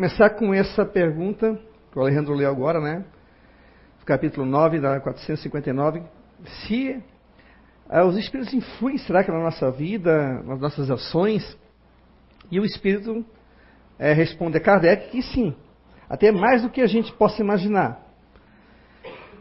[0.00, 1.60] começar com essa pergunta
[1.92, 3.04] que o Alejandro leu agora, né?
[4.06, 6.02] Capítulo 9, da 459.
[6.42, 7.04] Se
[7.86, 11.54] ah, os espíritos influem, será que na nossa vida, nas nossas ações?
[12.50, 13.22] E o espírito
[13.98, 15.54] é, responde a Kardec que sim,
[16.08, 18.00] até mais do que a gente possa imaginar.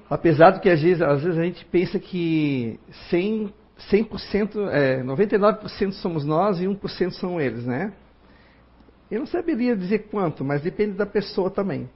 [0.09, 2.77] Apesar do que às vezes, às vezes a gente pensa que
[3.09, 3.53] 100,
[3.89, 7.93] 100% é, 99% somos nós e 1% são eles, né?
[9.09, 11.89] Eu não saberia dizer quanto, mas depende da pessoa também.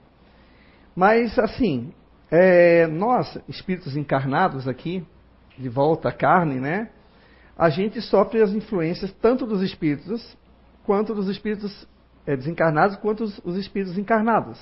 [0.95, 1.93] Mas, assim,
[2.31, 5.05] é, nós, espíritos encarnados aqui,
[5.57, 6.89] de volta à carne, né?
[7.55, 10.35] A gente sofre as influências tanto dos espíritos,
[10.83, 11.87] quanto dos espíritos
[12.25, 14.59] é, desencarnados, quanto os, os espíritos encarnados.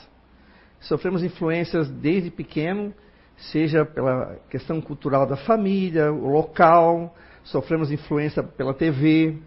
[0.82, 2.94] Sofremos influências desde pequeno,
[3.38, 9.38] seja pela questão cultural da família, o local, sofremos influência pela TV,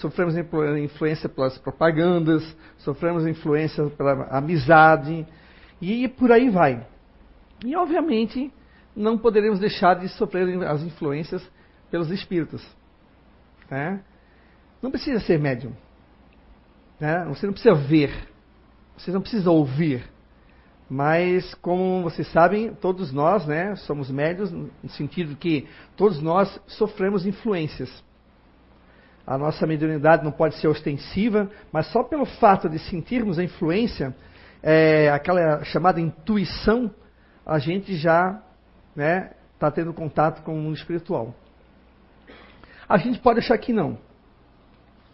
[0.00, 2.42] sofremos influência pelas propagandas,
[2.78, 5.26] sofremos influência pela amizade,
[5.80, 6.86] e por aí vai.
[7.64, 8.52] E, obviamente,
[8.94, 11.42] não poderemos deixar de sofrer as influências
[11.90, 12.64] pelos espíritos.
[13.70, 14.00] Né?
[14.80, 15.72] Não precisa ser médium.
[17.00, 17.24] Né?
[17.26, 18.28] Você não precisa ver.
[18.96, 20.04] Você não precisa ouvir.
[20.88, 27.24] Mas, como vocês sabem, todos nós né, somos médios, no sentido que todos nós sofremos
[27.24, 27.90] influências.
[29.26, 34.14] A nossa mediunidade não pode ser ostensiva, mas só pelo fato de sentirmos a influência,
[34.62, 36.90] é, aquela chamada intuição,
[37.46, 38.42] a gente já está
[38.96, 41.34] né, tá tendo contato com o mundo espiritual.
[42.88, 43.98] A gente pode achar que não,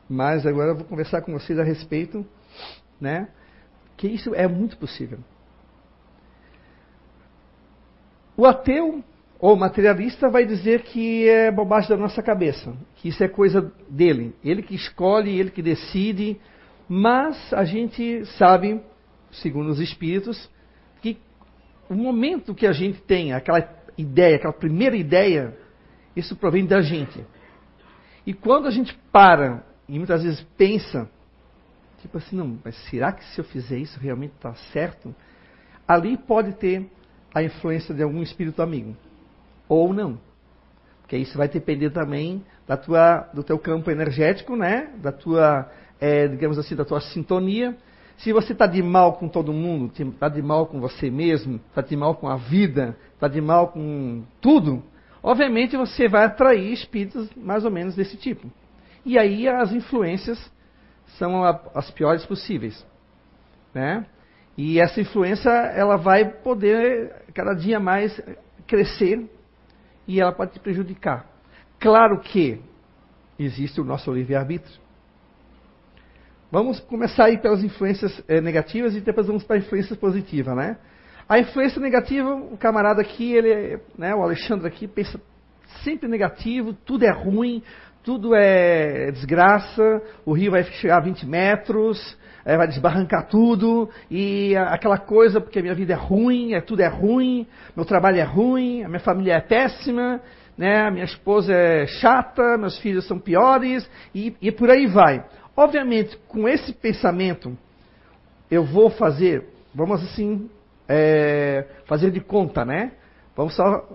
[0.09, 2.27] mas agora eu vou conversar com vocês a respeito,
[3.01, 3.29] né,
[3.97, 5.19] que isso é muito possível.
[8.37, 9.05] O ateu
[9.41, 14.35] ou materialista vai dizer que é bobagem da nossa cabeça, que isso é coisa dele,
[14.43, 16.41] ele que escolhe, ele que decide,
[16.89, 18.81] mas a gente sabe,
[19.31, 20.51] segundo os espíritos,
[21.01, 21.19] que
[21.89, 23.63] o momento que a gente tem aquela
[23.97, 25.57] ideia, aquela primeira ideia,
[26.17, 27.25] isso provém da gente.
[28.27, 31.09] E quando a gente para e muitas vezes pensa,
[32.03, 35.15] tipo assim, não, mas será que se eu fizer isso realmente está certo?
[35.87, 36.91] Ali pode ter
[37.33, 38.97] a influência de algum espírito amigo
[39.69, 40.19] ou não.
[41.03, 44.91] Porque isso vai depender também da tua, do teu campo energético, né?
[45.03, 45.71] Da tua,
[46.01, 47.77] é, digamos assim, da tua sintonia.
[48.19, 51.81] Se você está de mal com todo mundo, está de mal com você mesmo, está
[51.81, 54.83] de mal com a vida, está de mal com tudo,
[55.23, 58.51] obviamente você vai atrair espíritos mais ou menos desse tipo.
[59.05, 60.39] E aí as influências
[61.17, 62.85] são as piores possíveis,
[63.73, 64.05] né?
[64.57, 68.21] E essa influência ela vai poder cada dia mais
[68.67, 69.31] crescer
[70.09, 71.27] e ela pode te prejudicar.
[71.79, 72.61] Claro que
[73.39, 74.81] existe o nosso livre-arbítrio.
[76.51, 80.79] Vamos começar aí pelas influências é, negativas e depois vamos para a influência positiva, né?
[81.29, 85.21] A influência negativa, o camarada aqui, ele, né, o Alexandre aqui, pensa
[85.85, 87.63] sempre negativo, tudo é ruim,
[88.03, 94.57] tudo é desgraça, o rio vai chegar a 20 metros, é, vai desbarrancar tudo, e
[94.57, 98.23] aquela coisa, porque a minha vida é ruim, é, tudo é ruim, meu trabalho é
[98.23, 100.21] ruim, a minha família é péssima,
[100.57, 105.25] né, a minha esposa é chata, meus filhos são piores, e, e por aí vai.
[105.57, 107.57] Obviamente, com esse pensamento,
[108.51, 109.45] eu vou fazer,
[109.75, 110.49] vamos assim,
[110.89, 112.93] é, fazer de conta, né?
[113.37, 113.87] Vamos só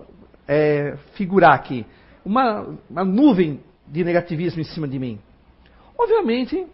[0.46, 1.84] é, figurar aqui.
[2.24, 5.18] Uma, uma nuvem de negativismo em cima de mim.
[5.98, 6.66] Obviamente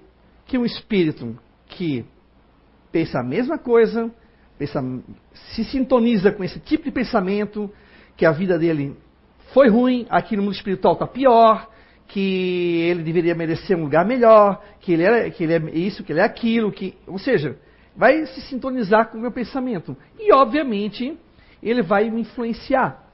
[0.46, 1.38] que um espírito
[1.68, 2.04] que
[2.90, 4.10] pensa a mesma coisa,
[4.58, 4.82] pensa,
[5.32, 7.70] se sintoniza com esse tipo de pensamento,
[8.16, 8.96] que a vida dele
[9.52, 11.68] foi ruim, aqui no mundo espiritual está pior,
[12.08, 16.12] que ele deveria merecer um lugar melhor, que ele, é, que ele é isso, que
[16.12, 17.56] ele é aquilo, que, ou seja,
[17.96, 19.96] vai se sintonizar com o meu pensamento.
[20.18, 21.16] E, obviamente,
[21.62, 23.09] ele vai me influenciar.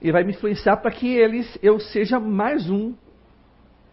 [0.00, 2.94] Ele vai me influenciar para que eles, eu seja mais um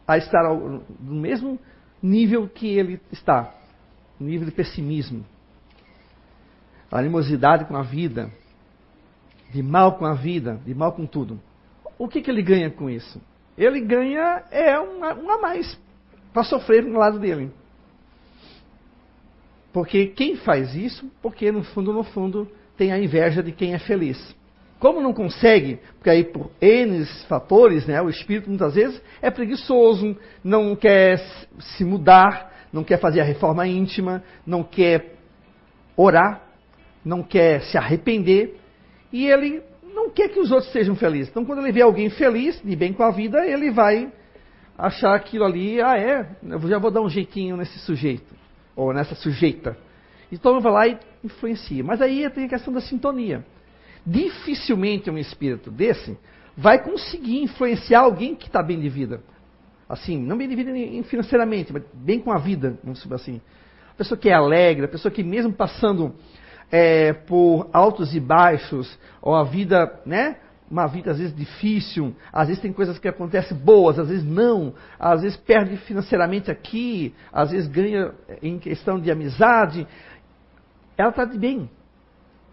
[0.08, 1.60] a estar ao, no mesmo
[2.02, 3.54] nível que ele está,
[4.20, 5.26] nível de pessimismo,
[6.92, 8.32] animosidade com a vida,
[9.52, 11.40] de mal com a vida, de mal com tudo.
[11.98, 13.22] O que, que ele ganha com isso?
[13.58, 15.78] Ele ganha é um, um a mais
[16.32, 17.52] para sofrer no lado dele.
[19.74, 23.80] Porque quem faz isso, porque no fundo, no fundo, tem a inveja de quem é
[23.80, 24.36] feliz.
[24.80, 30.16] Como não consegue, porque aí por N fatores, né, o espírito muitas vezes é preguiçoso,
[30.44, 31.20] não quer
[31.60, 35.16] se mudar, não quer fazer a reforma íntima, não quer
[35.96, 36.44] orar,
[37.04, 38.56] não quer se arrepender,
[39.12, 41.30] e ele não quer que os outros sejam felizes.
[41.30, 44.12] Então, quando ele vê alguém feliz, de bem com a vida, ele vai
[44.78, 48.36] achar aquilo ali, ah é, eu já vou dar um jeitinho nesse sujeito.
[48.78, 49.76] ou nessa sujeita.
[50.32, 51.84] Então vai lá e influencia.
[51.84, 53.44] Mas aí tem a questão da sintonia.
[54.10, 56.18] Dificilmente um espírito desse
[56.56, 59.20] vai conseguir influenciar alguém que está bem de vida.
[59.90, 60.72] Assim, não bem de vida
[61.04, 63.42] financeiramente, mas bem com a vida, vamos dizer assim.
[63.92, 66.16] A pessoa que é alegre, a pessoa que mesmo passando
[66.72, 70.38] é, por altos e baixos, ou a vida, né?
[70.72, 74.74] Uma vida às vezes difícil, às vezes tem coisas que acontecem boas, às vezes não,
[74.98, 79.86] às vezes perde financeiramente aqui, às vezes ganha em questão de amizade.
[80.98, 81.70] Ela está de bem.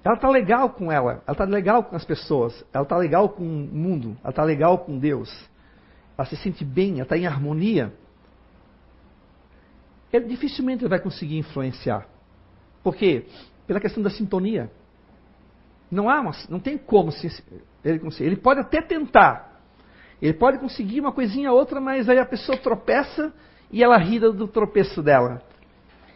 [0.04, 3.42] Ela está legal com ela, ela está legal com as pessoas, ela está legal com
[3.42, 5.34] o mundo, ela está legal com Deus.
[6.16, 7.90] Ela se sente bem, ela está em harmonia.
[10.12, 12.06] Ele dificilmente ele vai conseguir influenciar.
[12.82, 13.26] Por quê?
[13.66, 14.70] Pela questão da sintonia.
[15.90, 17.10] Não há não tem como
[17.82, 18.26] ele conseguir.
[18.26, 19.58] Ele pode até tentar.
[20.20, 23.32] Ele pode conseguir uma coisinha ou outra, mas aí a pessoa tropeça
[23.70, 25.42] e ela ri do tropeço dela.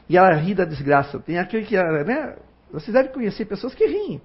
[0.08, 1.19] E ela ri da desgraça.
[1.20, 2.37] Tem aquele que, né?
[2.73, 4.20] Vocês devem conhecer pessoas que riem.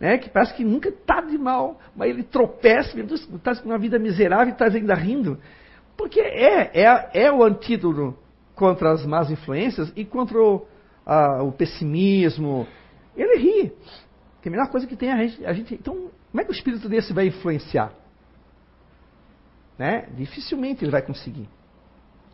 [0.00, 3.98] Né, que parece que nunca está de mal, mas ele tropeça, está com uma vida
[3.98, 5.40] miserável e está ainda rindo.
[5.96, 8.16] Porque é, é, é o antídoto
[8.54, 10.64] contra as más influências e contra o,
[11.04, 12.64] a, o pessimismo.
[13.16, 13.72] Ele ri.
[14.40, 15.74] Que a melhor coisa que tem é a gente, a gente.
[15.74, 17.92] Então, como é que o espírito desse vai influenciar?
[19.76, 20.08] Né?
[20.16, 21.48] Dificilmente ele vai conseguir.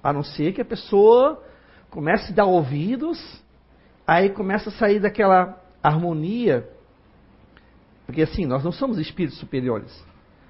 [0.03, 1.43] A não ser que a pessoa
[1.89, 3.43] comece a dar ouvidos,
[4.07, 6.69] aí começa a sair daquela harmonia.
[8.07, 10.05] Porque assim, nós não somos espíritos superiores.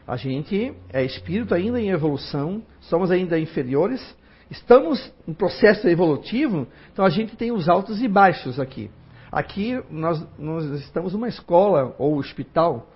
[0.06, 4.16] A gente é espírito ainda em evolução, somos ainda inferiores,
[4.50, 8.90] estamos em processo evolutivo, então a gente tem os altos e baixos aqui.
[9.32, 12.86] Aqui nós, nós estamos numa escola ou hospital,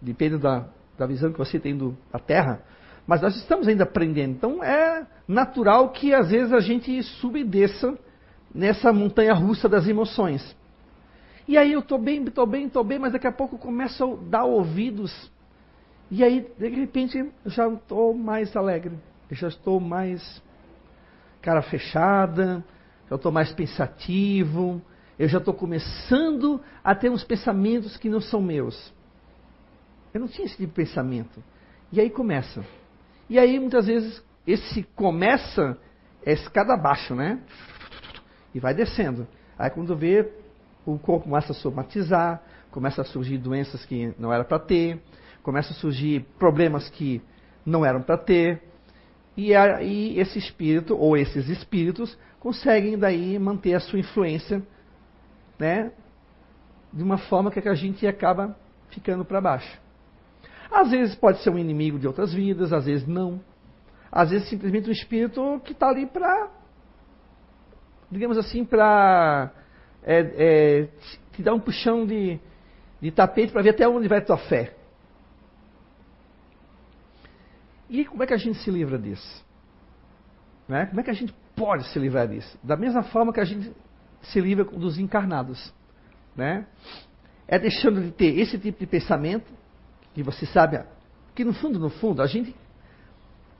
[0.00, 0.66] depende da,
[0.96, 2.62] da visão que você tem do, da Terra,
[3.06, 4.30] mas nós estamos ainda aprendendo.
[4.30, 7.98] Então é natural que às vezes a gente suba e desça
[8.54, 10.56] nessa montanha russa das emoções.
[11.46, 14.30] E aí eu estou bem, estou bem, estou bem, mas daqui a pouco começo a
[14.30, 15.30] dar ouvidos.
[16.10, 18.96] E aí, de repente, já estou mais alegre.
[19.30, 20.42] Eu já estou mais
[21.40, 22.62] cara fechada,
[23.08, 24.80] já estou mais pensativo.
[25.18, 28.92] Eu já estou começando a ter uns pensamentos que não são meus.
[30.12, 31.42] Eu não tinha esse tipo de pensamento.
[31.90, 32.64] E aí começa.
[33.28, 35.78] E aí, muitas vezes, esse começa
[36.24, 37.40] é escada abaixo, né?
[38.54, 39.26] E vai descendo.
[39.58, 40.30] Aí quando vê,
[40.84, 45.00] o corpo começa a somatizar, começa a surgir doenças que não era para ter,
[45.42, 47.22] começa a surgir problemas que
[47.64, 48.62] não eram para ter.
[49.36, 54.62] E aí esse espírito, ou esses espíritos, conseguem daí manter a sua influência,
[55.58, 55.92] né?
[56.92, 58.56] De uma forma que a gente acaba
[58.90, 59.80] ficando para baixo.
[60.70, 63.40] Às vezes pode ser um inimigo de outras vidas, às vezes não.
[64.10, 66.50] Às vezes simplesmente um espírito que está ali para,
[68.12, 69.50] digamos assim, para
[70.02, 70.88] é, é,
[71.32, 72.38] te dar um puxão de,
[73.00, 74.76] de tapete para ver até onde vai a tua fé.
[77.88, 79.44] E como é que a gente se livra disso?
[80.68, 80.86] Né?
[80.86, 82.58] Como é que a gente pode se livrar disso?
[82.62, 83.72] Da mesma forma que a gente
[84.22, 85.72] se livra dos encarnados.
[86.36, 86.66] Né?
[87.48, 89.50] É deixando de ter esse tipo de pensamento,
[90.14, 90.82] que você sabe
[91.34, 92.54] que no fundo, no fundo, a gente,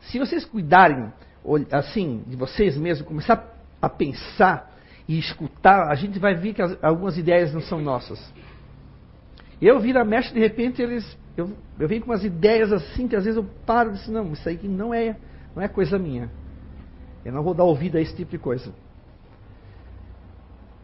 [0.00, 1.10] se vocês cuidarem
[1.70, 4.72] assim de vocês mesmos, começar a pensar
[5.08, 8.32] e escutar, a gente vai ver que as, algumas ideias não são nossas.
[9.60, 13.16] Eu viro a mexe, de repente eles, eu, eu venho com umas ideias assim que
[13.16, 15.16] às vezes eu paro e disse, não, isso aí não é,
[15.54, 16.30] não é coisa minha.
[17.24, 18.72] Eu não vou dar ouvido a esse tipo de coisa.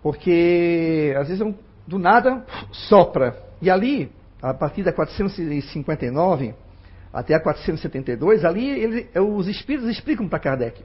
[0.02, 1.54] Porque às vezes
[1.86, 3.36] do nada sopra.
[3.62, 6.54] E ali a partir da 459
[7.12, 10.84] até a 472, ali ele, os espíritos explicam para Kardec.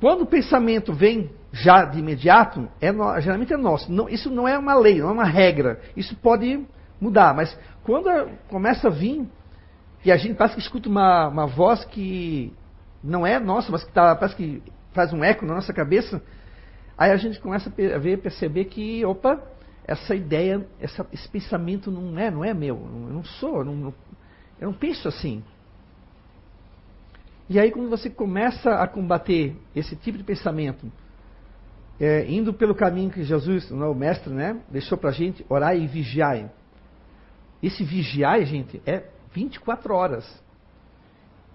[0.00, 3.90] Quando o pensamento vem já de imediato, é geralmente é nosso.
[3.90, 5.80] Não, isso não é uma lei, não é uma regra.
[5.96, 6.66] Isso pode
[7.00, 8.08] mudar, mas quando
[8.48, 9.26] começa a vir,
[10.04, 12.52] e a gente parece que escuta uma, uma voz que
[13.02, 14.62] não é nossa, mas que tá, parece que
[14.92, 16.22] faz um eco na nossa cabeça,
[16.96, 19.40] aí a gente começa a ver, perceber que, opa,
[19.86, 23.94] essa ideia, essa, esse pensamento não é, não é meu, eu não sou, eu não,
[24.60, 25.42] eu não penso assim.
[27.48, 30.90] E aí quando você começa a combater esse tipo de pensamento,
[32.00, 35.86] é, indo pelo caminho que Jesus, o mestre, né, deixou para a gente, orar e
[35.86, 36.50] vigiar.
[37.62, 40.44] Esse vigiar, gente, é 24 horas.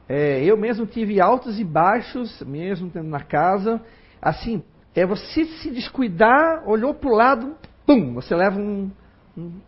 [0.09, 3.81] É, eu mesmo tive altos e baixos, mesmo tendo na casa.
[4.21, 4.63] Assim,
[4.95, 7.55] é você se descuidar, olhou para o lado,
[7.85, 8.91] pum, você leva um,
[9.37, 9.61] um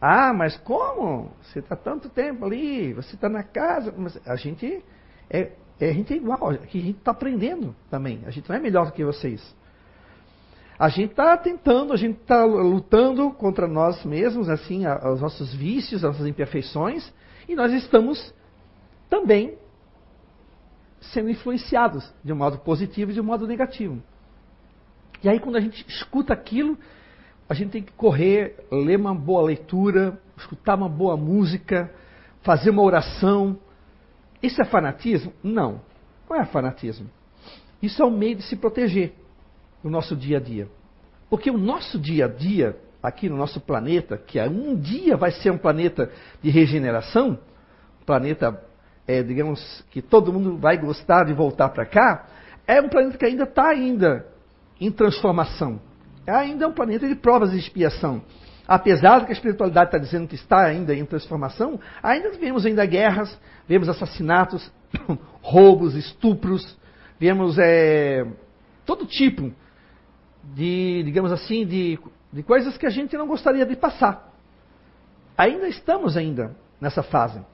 [0.00, 1.30] ah, mas como?
[1.42, 3.92] Você está tanto tempo ali, você está na casa.
[3.96, 4.82] Mas a gente
[5.30, 8.22] é, é, a gente é igual, a gente está aprendendo também.
[8.26, 9.40] A gente não é melhor do que vocês.
[10.78, 16.04] A gente está tentando, a gente está lutando contra nós mesmos, assim, os nossos vícios,
[16.04, 17.12] as nossas imperfeições,
[17.48, 18.34] e nós estamos
[19.08, 19.58] também
[21.00, 24.02] sendo influenciados de um modo positivo e de um modo negativo.
[25.22, 26.78] E aí, quando a gente escuta aquilo,
[27.48, 31.92] a gente tem que correr, ler uma boa leitura, escutar uma boa música,
[32.42, 33.58] fazer uma oração.
[34.42, 35.32] Isso é fanatismo?
[35.42, 35.80] Não.
[36.28, 37.10] Não é fanatismo.
[37.82, 39.12] Isso é um meio de se proteger
[39.82, 40.68] no nosso dia a dia.
[41.28, 45.30] Porque o nosso dia a dia, aqui no nosso planeta, que é um dia vai
[45.30, 46.10] ser um planeta
[46.42, 47.38] de regeneração,
[48.04, 48.62] planeta,
[49.06, 52.26] é, digamos, que todo mundo vai gostar de voltar para cá,
[52.66, 54.26] é um planeta que ainda está ainda
[54.80, 55.80] em transformação.
[56.26, 58.22] É ainda um planeta de provas e expiação.
[58.70, 62.86] Apesar de que a espiritualidade está dizendo que está ainda em transformação, ainda vemos ainda
[62.86, 63.36] guerras,
[63.66, 64.70] vemos assassinatos,
[65.42, 66.78] roubos, estupros,
[67.18, 68.24] vemos é,
[68.86, 69.52] todo tipo
[70.54, 71.98] de, digamos assim, de,
[72.32, 74.32] de coisas que a gente não gostaria de passar.
[75.36, 77.44] Ainda estamos ainda nessa fase.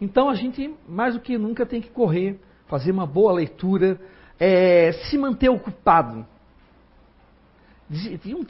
[0.00, 2.36] Então a gente, mais do que nunca, tem que correr,
[2.66, 3.96] fazer uma boa leitura,
[4.40, 6.26] é, se manter ocupado.
[8.20, 8.44] Tinha um,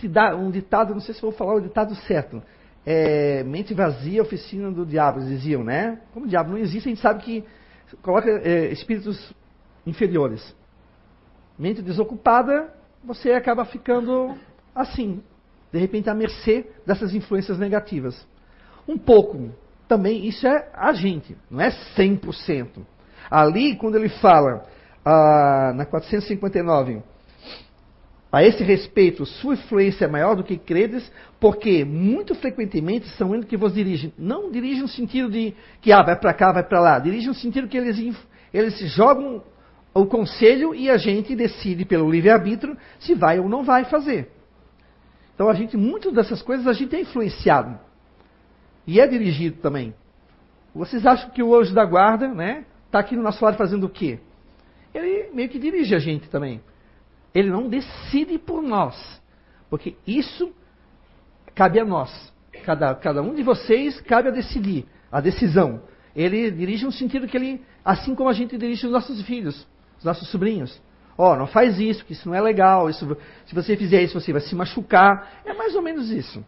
[0.47, 2.43] um, ditado, não sei se vou falar o ditado certo.
[2.85, 6.01] É, mente vazia, oficina do diabo, diziam, né?
[6.13, 7.45] Como o diabo não existe, a gente sabe que
[8.03, 9.33] coloca é, espíritos
[9.87, 10.55] inferiores.
[11.59, 12.73] Mente desocupada,
[13.05, 14.37] você acaba ficando
[14.75, 15.23] assim,
[15.73, 18.27] de repente à mercê dessas influências negativas.
[18.87, 19.51] Um pouco,
[19.87, 22.85] também isso é a gente, não é 100%.
[23.31, 24.65] Ali, quando ele fala,
[25.05, 27.03] ah, na 459,
[28.31, 33.47] a esse respeito, sua influência é maior do que credes, porque muito frequentemente são eles
[33.47, 34.13] que vos dirigem.
[34.19, 36.99] Não dirigem no sentido de que ah, vai para cá, vai para lá.
[36.99, 38.17] Dirigem no sentido que eles,
[38.53, 39.43] eles jogam
[39.95, 44.31] o conselho e a gente decide pelo livre-arbítrio se vai ou não vai fazer.
[45.35, 47.79] Então a gente, muitas dessas coisas a gente é influenciado.
[48.87, 49.95] E é dirigido também.
[50.75, 53.89] Vocês acham que o anjo da guarda, né, está aqui no nosso lado fazendo o
[53.89, 54.19] quê?
[54.95, 56.61] Ele meio que dirige a gente também.
[57.39, 58.97] Ele não decide por nós.
[59.69, 60.53] Porque isso
[61.55, 62.33] cabe a nós.
[62.65, 65.83] Cada, cada um de vocês cabe a decidir, a decisão.
[66.17, 69.67] Ele dirige no sentido que ele, assim como a gente dirige os nossos filhos
[69.99, 70.81] os nossos sobrinhos.
[71.17, 72.89] Ó, oh, não faz isso, que isso não é legal.
[72.89, 73.17] Isso,
[73.47, 75.41] se você fizer isso, você vai se machucar.
[75.45, 76.45] É mais ou menos isso.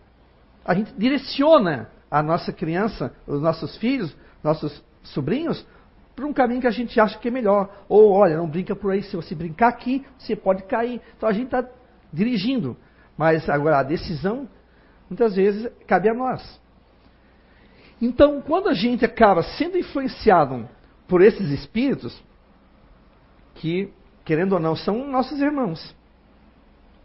[0.65, 5.67] A gente direciona a nossa criança, os nossos filhos, nossos sobrinhos,
[6.21, 7.85] para um caminho que a gente acha que é melhor.
[7.89, 9.03] Ou, olha, não brinca por aí.
[9.03, 11.01] Se você brincar aqui, você pode cair.
[11.17, 11.65] Então a gente está
[12.13, 12.77] dirigindo.
[13.17, 14.47] Mas agora a decisão,
[15.09, 16.61] muitas vezes, cabe a nós.
[18.01, 20.69] Então, quando a gente acaba sendo influenciado
[21.09, 22.23] por esses espíritos,
[23.55, 23.93] que,
[24.25, 25.95] querendo ou não, são nossos irmãos.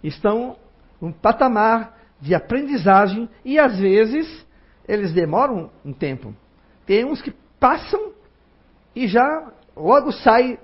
[0.04, 0.58] Estão
[1.02, 4.46] num patamar de aprendizagem e às vezes
[4.88, 6.36] eles demoram um tempo.
[6.86, 8.15] Tem uns que passam
[8.96, 10.60] e já logo sai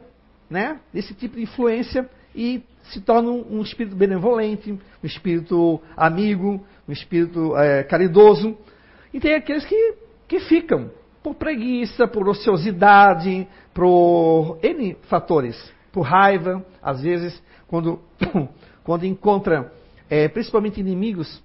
[0.49, 6.91] né, desse tipo de influência e se tornam um espírito benevolente, um espírito amigo, um
[6.91, 8.57] espírito é, caridoso.
[9.13, 9.95] E tem aqueles que,
[10.27, 10.89] que ficam
[11.21, 17.99] por preguiça, por ociosidade, por N fatores por raiva, às vezes, quando,
[18.83, 19.71] quando encontra
[20.09, 21.43] é, principalmente inimigos,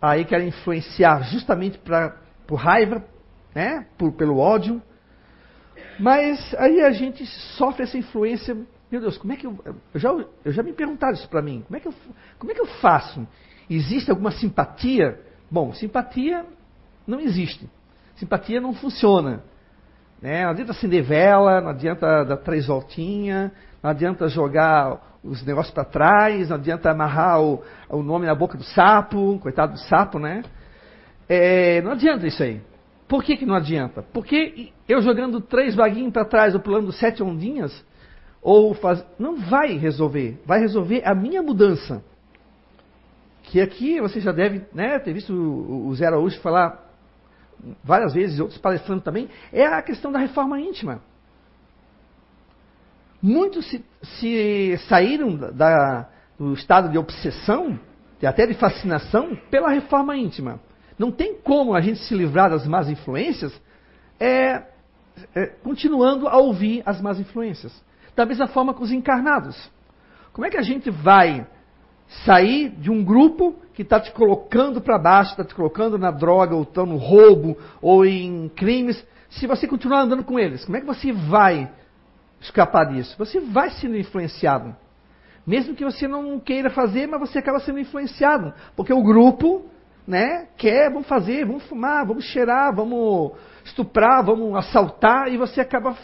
[0.00, 3.04] aí querem influenciar justamente pra, por raiva,
[3.54, 3.86] né?
[3.98, 4.82] por, pelo ódio.
[5.98, 7.24] Mas aí a gente
[7.56, 8.56] sofre essa influência.
[8.90, 9.58] Meu Deus, como é que eu.
[9.94, 10.10] Eu já,
[10.44, 11.62] eu já me perguntaram isso para mim.
[11.66, 11.94] Como é, que eu,
[12.38, 13.26] como é que eu faço?
[13.68, 15.20] Existe alguma simpatia?
[15.50, 16.44] Bom, simpatia
[17.06, 17.68] não existe.
[18.16, 19.42] Simpatia não funciona.
[20.20, 20.44] Né?
[20.44, 23.50] Não adianta acender vela, não adianta dar três voltinhas,
[23.82, 28.56] não adianta jogar os negócios para trás, não adianta amarrar o, o, nome na boca
[28.56, 30.42] do sapo, coitado do sapo, né?
[31.28, 32.60] É, não adianta isso aí.
[33.08, 34.02] Por que, que não adianta?
[34.02, 37.84] Porque eu jogando três baguinhos para trás ou pulando sete ondinhas,
[38.40, 39.04] ou faz...
[39.18, 40.40] não vai resolver.
[40.46, 42.02] Vai resolver a minha mudança.
[43.44, 46.90] Que aqui você já deve né, ter visto o, Zé Araújo falar
[47.84, 51.00] várias vezes, outros palestrando também, é a questão da reforma íntima.
[53.20, 57.78] Muitos se, se saíram da, do estado de obsessão,
[58.26, 60.60] até de fascinação, pela reforma íntima.
[61.02, 63.52] Não tem como a gente se livrar das más influências
[64.20, 64.62] é,
[65.34, 67.72] é, continuando a ouvir as más influências.
[68.14, 69.68] Da mesma forma com os encarnados.
[70.32, 71.44] Como é que a gente vai
[72.24, 76.54] sair de um grupo que está te colocando para baixo, está te colocando na droga,
[76.54, 80.80] ou tá no roubo, ou em crimes, se você continuar andando com eles, como é
[80.80, 81.68] que você vai
[82.40, 83.16] escapar disso?
[83.18, 84.72] Você vai sendo influenciado.
[85.44, 88.54] Mesmo que você não queira fazer, mas você acaba sendo influenciado.
[88.76, 89.68] Porque o grupo
[90.06, 93.32] né, quer, vamos fazer, vamos fumar, vamos cheirar, vamos
[93.64, 95.96] estuprar, vamos assaltar, e você acaba.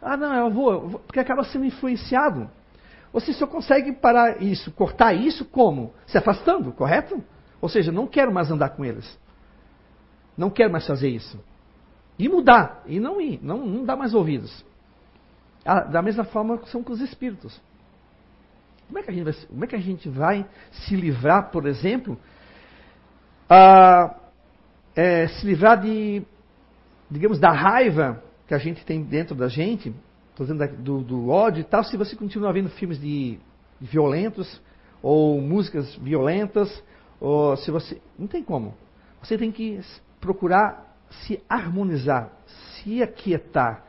[0.00, 2.48] Ah, não, eu vou, eu vou porque acaba sendo influenciado.
[3.12, 5.94] Você só consegue parar isso, cortar isso como?
[6.06, 7.22] Se afastando, correto?
[7.60, 9.18] Ou seja, não quero mais andar com eles.
[10.36, 11.40] Não quero mais fazer isso.
[12.18, 14.64] E mudar, e não ir, não, não dar mais ouvidos.
[15.64, 17.60] Ah, da mesma forma são com os espíritos.
[18.86, 21.66] Como é, que a gente vai, como é que a gente vai se livrar, por
[21.66, 22.18] exemplo,
[23.48, 24.14] a,
[24.94, 26.22] é, se livrar de,
[27.10, 29.94] digamos, da raiva que a gente tem dentro da gente,
[30.78, 33.38] do, do ódio e tal, se você continua vendo filmes de,
[33.80, 34.60] de violentos,
[35.02, 36.82] ou músicas violentas,
[37.20, 38.00] ou se você.
[38.18, 38.74] Não tem como.
[39.22, 39.80] Você tem que
[40.20, 43.84] procurar se harmonizar, se aquietar.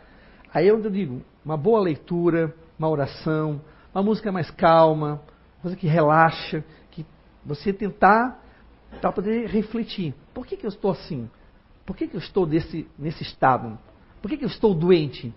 [0.54, 3.62] Aí é eu digo, uma boa leitura, uma oração,
[3.94, 5.22] uma música mais calma,
[5.58, 7.06] uma coisa que relaxa, que
[7.46, 8.44] você tentar
[9.02, 10.14] para poder refletir.
[10.34, 11.30] Por que, que eu estou assim?
[11.86, 13.78] Por que, que eu estou desse, nesse estado?
[14.22, 15.34] Por que, que eu estou doente?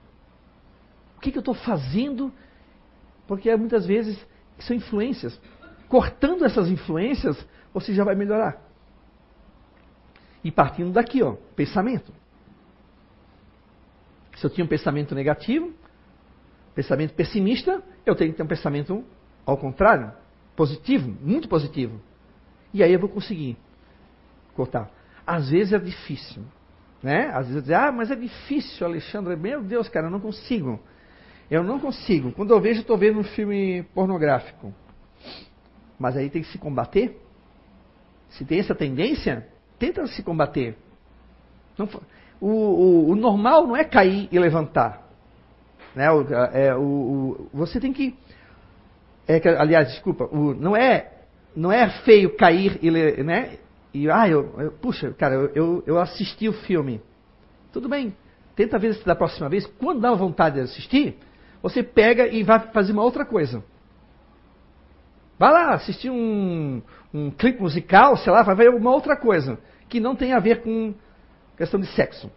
[1.16, 2.32] O que, que eu estou fazendo?
[3.26, 4.18] Porque muitas vezes
[4.58, 5.40] são influências.
[5.88, 7.36] Cortando essas influências,
[7.72, 8.60] você já vai melhorar.
[10.42, 12.12] E partindo daqui, ó, pensamento.
[14.36, 15.72] Se eu tinha um pensamento negativo,
[16.74, 19.04] pensamento pessimista, eu tenho que ter um pensamento
[19.46, 20.12] ao contrário,
[20.56, 22.00] positivo, muito positivo.
[22.72, 23.56] E aí eu vou conseguir
[24.54, 24.90] cortar.
[25.26, 26.42] Às vezes é difícil.
[27.02, 27.30] Né?
[27.34, 29.36] Às vezes digo, ah, mas é difícil, Alexandre.
[29.36, 30.78] Meu Deus, cara, eu não consigo.
[31.50, 32.32] Eu não consigo.
[32.32, 34.72] Quando eu vejo, estou vendo um filme pornográfico.
[35.98, 37.20] Mas aí tem que se combater.
[38.30, 39.46] Se tem essa tendência,
[39.78, 40.76] tenta se combater.
[41.76, 41.88] Não,
[42.40, 45.06] o, o, o, normal não é cair e levantar.
[45.94, 46.10] Né?
[46.10, 48.16] O, é, o, você tem que.
[49.28, 51.21] É, aliás, desculpa, não é
[51.54, 52.90] não é feio cair e,
[53.22, 53.58] né?
[53.92, 57.00] E, ah, eu, eu puxa, cara, eu, eu assisti o filme.
[57.72, 58.14] Tudo bem.
[58.56, 61.16] Tenta ver se da próxima vez, quando dá vontade de assistir,
[61.62, 63.62] você pega e vai fazer uma outra coisa.
[65.38, 70.00] Vai lá assistir um, um clipe musical, sei lá, vai ver uma outra coisa que
[70.00, 70.94] não tem a ver com
[71.56, 72.30] questão de sexo,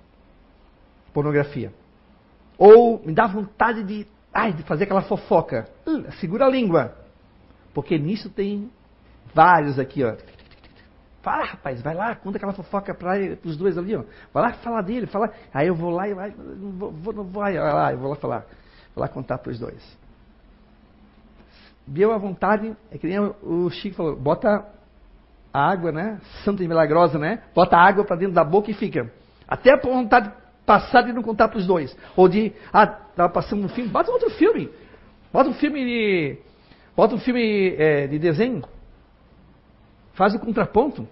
[1.13, 1.73] pornografia.
[2.57, 5.69] Ou me dá vontade de, ai, de fazer aquela fofoca.
[5.85, 6.95] Uh, segura a língua.
[7.73, 8.69] Porque nisso tem
[9.33, 10.15] Vários aqui, ó.
[11.25, 14.03] Fala, rapaz, vai lá, conta aquela fofoca para os dois ali, ó.
[14.31, 15.31] Vai lá falar dele, fala.
[15.51, 18.15] Aí eu vou lá e vai, não vou, vou, não vou, lá, eu vou lá
[18.15, 18.45] falar.
[18.93, 19.97] Vou lá contar para os dois.
[21.87, 24.65] Deu a vontade, é que nem o Chico falou, bota
[25.51, 26.19] a água, né?
[26.43, 27.41] Santa e milagrosa, né?
[27.55, 29.11] Bota a água para dentro da boca e fica.
[29.47, 30.31] Até a vontade
[30.63, 31.97] passar de não contar para os dois.
[32.15, 34.69] Ou de, ah, tava passando um filme, bota outro filme.
[35.33, 36.37] Bota um filme de.
[36.95, 38.63] Bota um filme é, de desenho
[40.15, 41.07] faz o contraponto.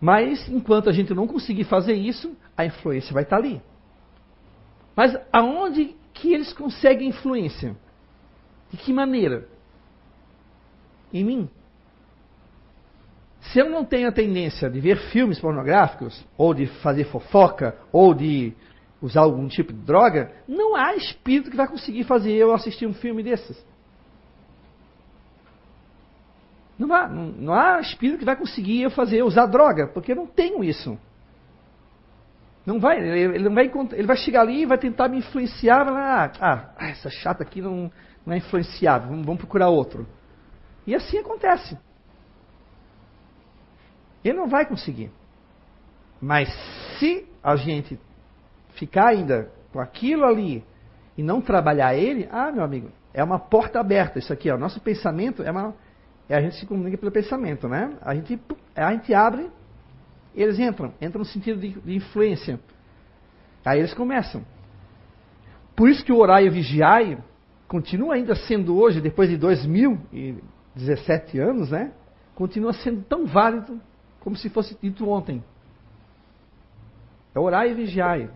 [0.00, 3.60] Mas enquanto a gente não conseguir fazer isso, a influência vai estar ali.
[4.96, 7.76] Mas aonde que eles conseguem influência?
[8.70, 9.48] De que maneira?
[11.12, 11.50] Em mim.
[13.40, 18.14] Se eu não tenho a tendência de ver filmes pornográficos, ou de fazer fofoca, ou
[18.14, 18.54] de
[19.00, 22.94] usar algum tipo de droga, não há espírito que vai conseguir fazer eu assistir um
[22.94, 23.71] filme desses.
[26.78, 30.64] Não há, não, há espírito que vai conseguir fazer, usar droga, porque eu não tenho
[30.64, 30.98] isso.
[32.64, 36.02] Não vai, ele, não vai, ele vai chegar ali e vai tentar me influenciar, vai,
[36.40, 37.90] ah, ah, essa chata aqui não,
[38.24, 40.06] não é influenciável, vamos, vamos procurar outro.
[40.86, 41.76] E assim acontece.
[44.24, 45.10] Ele não vai conseguir.
[46.20, 46.48] Mas
[46.98, 47.98] se a gente
[48.74, 50.64] ficar ainda com aquilo ali
[51.16, 54.18] e não trabalhar ele, ah, meu amigo, é uma porta aberta.
[54.20, 55.74] Isso aqui, o nosso pensamento é uma,
[56.34, 57.96] a gente se comunica pelo pensamento, né?
[58.00, 58.40] A gente,
[58.74, 59.50] a gente abre,
[60.34, 62.58] eles entram, entram no sentido de, de influência.
[63.64, 64.42] Aí eles começam.
[65.76, 67.18] Por isso que o orai e o vigiai
[67.68, 71.92] continua ainda sendo hoje, depois de 2017 anos, né?
[72.34, 73.80] Continua sendo tão válido
[74.20, 75.42] como se fosse dito ontem.
[77.34, 78.28] É orar e vigiar.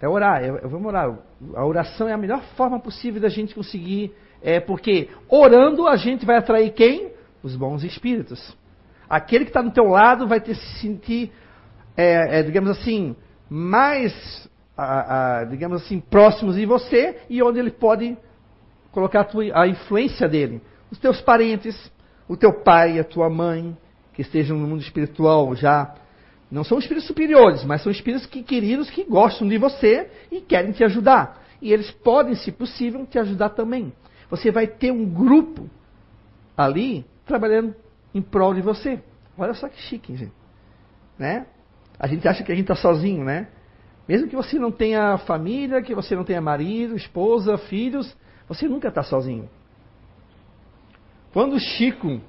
[0.00, 1.18] É orar, é, vamos orar.
[1.54, 4.12] A oração é a melhor forma possível da gente conseguir
[4.42, 7.10] é porque orando a gente vai atrair quem?
[7.46, 8.56] Os bons espíritos.
[9.08, 11.30] Aquele que está do teu lado vai te sentir,
[11.96, 13.14] é, é, digamos assim,
[13.48, 18.18] mais, a, a, digamos assim, próximos de você e onde ele pode
[18.90, 20.60] colocar a, tua, a influência dele.
[20.90, 21.92] Os teus parentes,
[22.26, 23.76] o teu pai, a tua mãe,
[24.12, 25.94] que estejam no mundo espiritual já
[26.50, 30.72] não são espíritos superiores, mas são espíritos que, queridos que gostam de você e querem
[30.72, 31.44] te ajudar.
[31.62, 33.92] E eles podem, se possível, te ajudar também.
[34.28, 35.70] você vai ter um grupo
[36.56, 37.74] ali trabalhando
[38.14, 39.02] em prol de você.
[39.36, 40.32] Olha só que chique, gente.
[41.18, 41.46] Né?
[41.98, 43.48] A gente acha que a gente está sozinho, né?
[44.08, 48.16] Mesmo que você não tenha família, que você não tenha marido, esposa, filhos,
[48.48, 49.48] você nunca está sozinho.
[51.32, 52.20] Quando o Chico,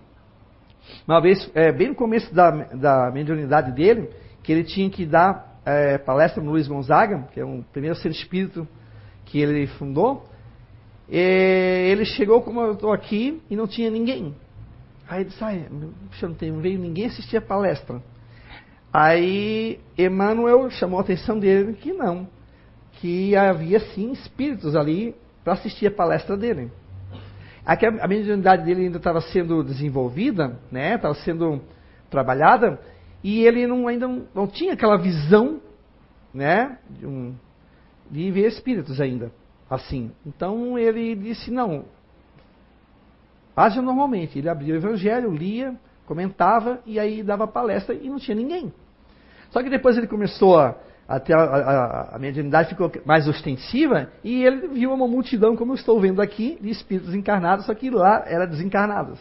[1.07, 4.09] uma vez, é, bem no começo da, da mediunidade dele,
[4.41, 8.09] que ele tinha que dar é, palestra no Luiz Gonzaga, que é o primeiro ser
[8.09, 8.67] espírito
[9.25, 10.25] que ele fundou,
[11.07, 14.35] ele chegou como eu estou aqui e não tinha ninguém.
[15.07, 15.53] Aí ele disse, ah,
[16.21, 18.01] não, tem, não veio ninguém assistir a palestra.
[18.91, 22.27] Aí Emmanuel chamou a atenção dele que não,
[22.93, 26.71] que havia sim espíritos ali para assistir a palestra dele.
[27.65, 30.95] Aqui a, a mediunidade dele ainda estava sendo desenvolvida, né?
[30.95, 31.61] Estava sendo
[32.09, 32.79] trabalhada
[33.23, 35.61] e ele não, ainda não, não tinha aquela visão,
[36.33, 36.77] né?
[36.89, 37.35] De, um,
[38.09, 39.31] de ver espíritos ainda
[39.69, 40.11] assim.
[40.25, 41.85] Então ele disse: não,
[43.57, 44.37] haja normalmente.
[44.37, 48.71] Ele abria o evangelho, lia, comentava e aí dava palestra e não tinha ninguém.
[49.49, 50.75] Só que depois ele começou a.
[51.09, 56.01] A, a, a mediunidade ficou mais ostensiva e ele viu uma multidão, como eu estou
[56.01, 59.17] vendo aqui, de espíritos encarnados, só que lá era desencarnados.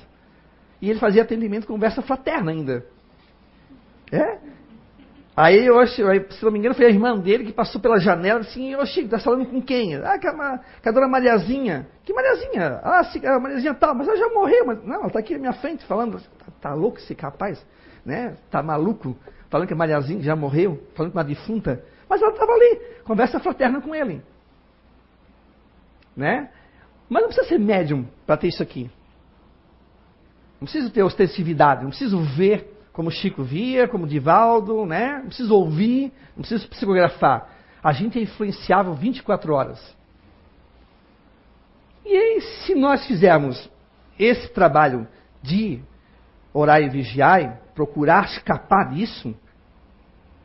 [0.83, 2.85] E ele fazia atendimento, conversa fraterna ainda.
[4.11, 4.39] É?
[5.37, 8.41] Aí eu acho, se não me engano, foi a irmã dele que passou pela janela
[8.41, 9.95] assim, eu achei, tá falando com quem?
[9.97, 11.87] Ah, com a, com a dona Mariazinha.
[12.05, 12.81] Que Mariazinha?
[12.83, 14.65] Ah, a Mariazinha tal, mas ela já morreu.
[14.65, 16.19] Mas, não, ela está aqui na minha frente falando.
[16.21, 17.63] Tá, tá, louco esse capaz?
[18.03, 18.35] Né?
[18.51, 19.15] Tá maluco?
[19.51, 21.85] Falando que a Mariazinha já morreu, falando com uma defunta.
[22.09, 24.23] Mas ela estava ali, conversa fraterna com ele.
[26.17, 26.49] Né?
[27.11, 28.91] Mas não precisa ser médium para ter isso aqui.
[30.59, 35.19] Não preciso ter ostensividade, não preciso ver como Chico via, como Divaldo, né?
[35.19, 37.47] Não preciso ouvir, não preciso psicografar.
[37.83, 39.97] A gente é influenciável 24 horas.
[42.07, 43.71] E aí, se nós fizermos
[44.19, 45.07] esse trabalho
[45.43, 45.83] de
[46.55, 49.37] orar e vigiar, procurar escapar disso,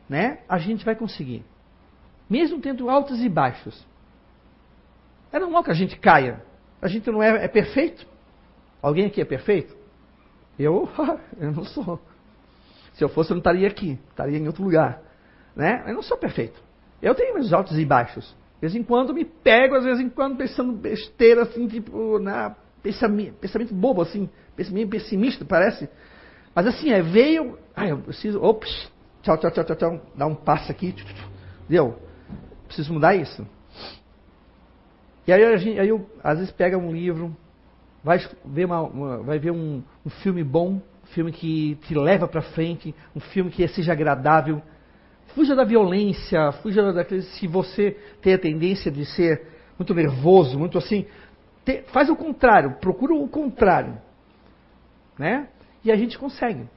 [0.10, 0.40] né?
[0.50, 1.46] A gente vai conseguir.
[2.30, 3.82] Mesmo tendo altos e baixos.
[5.32, 6.44] É normal que a gente caia.
[6.82, 8.06] A gente não é, é perfeito?
[8.82, 9.74] Alguém aqui é perfeito?
[10.60, 10.90] Eu,
[11.40, 12.11] eu não sou.
[13.02, 15.02] Se eu fosse, eu não estaria aqui, estaria em outro lugar.
[15.56, 15.84] Né?
[15.88, 16.62] Eu não sou perfeito.
[17.02, 18.28] Eu tenho meus altos e baixos.
[18.28, 22.56] De vez em quando me pego, às vezes em quando pensando besteira, assim, tipo, na,
[22.84, 25.90] pensamento, pensamento bobo, assim, pensamento pessimista, parece.
[26.54, 28.70] Mas assim, é, veio, ai, eu preciso, ops,
[29.24, 30.94] tchau, tchau, tchau, tchau, tchau, dá um passo aqui,
[31.68, 31.98] deu,
[32.68, 33.48] preciso mudar isso.
[35.26, 37.36] E aí, gente, aí eu, às vezes, pega um livro,
[38.04, 40.80] vai ver, uma, uma vai ver um, um filme bom,
[41.14, 44.62] filme que te leva para frente, um filme que seja agradável.
[45.36, 47.22] Fuja da violência, fuja daquele.
[47.22, 49.48] Se você tem a tendência de ser
[49.78, 51.06] muito nervoso, muito assim,
[51.66, 53.98] te, faz o contrário, procura o contrário.
[55.18, 55.48] Né?
[55.84, 56.68] E a gente consegue.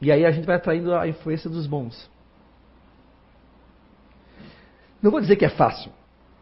[0.00, 2.10] E aí a gente vai atraindo a influência dos bons.
[5.02, 5.92] Não vou dizer que é fácil.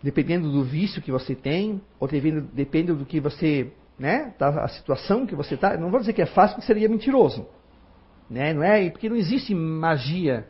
[0.03, 5.35] Dependendo do vício que você tem, ou dependendo do que você né, da situação que
[5.35, 7.47] você está, não vou dizer que é fácil, porque seria mentiroso.
[8.31, 8.89] Né, não é?
[8.91, 10.47] Porque não existe magia,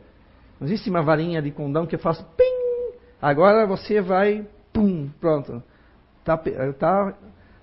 [0.59, 5.63] não existe uma varinha de condão que eu faço, pim, agora você vai, pum, pronto.
[6.19, 6.37] Está
[6.73, 7.13] tá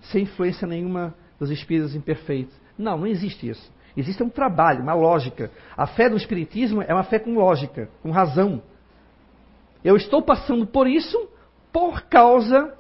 [0.01, 2.55] sem influência nenhuma dos espíritos imperfeitos.
[2.79, 3.73] Não, não existe isso.
[3.97, 5.51] Existe um trabalho, uma lógica.
[5.77, 8.63] A fé do Espiritismo é uma fé com lógica, com razão.
[9.83, 11.29] Eu estou passando por isso
[11.73, 12.75] por causa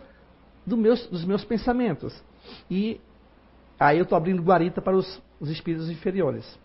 [0.66, 2.22] do meus, dos meus pensamentos.
[2.70, 3.00] E
[3.78, 6.58] aí eu estou abrindo guarita para os, os espíritos inferiores.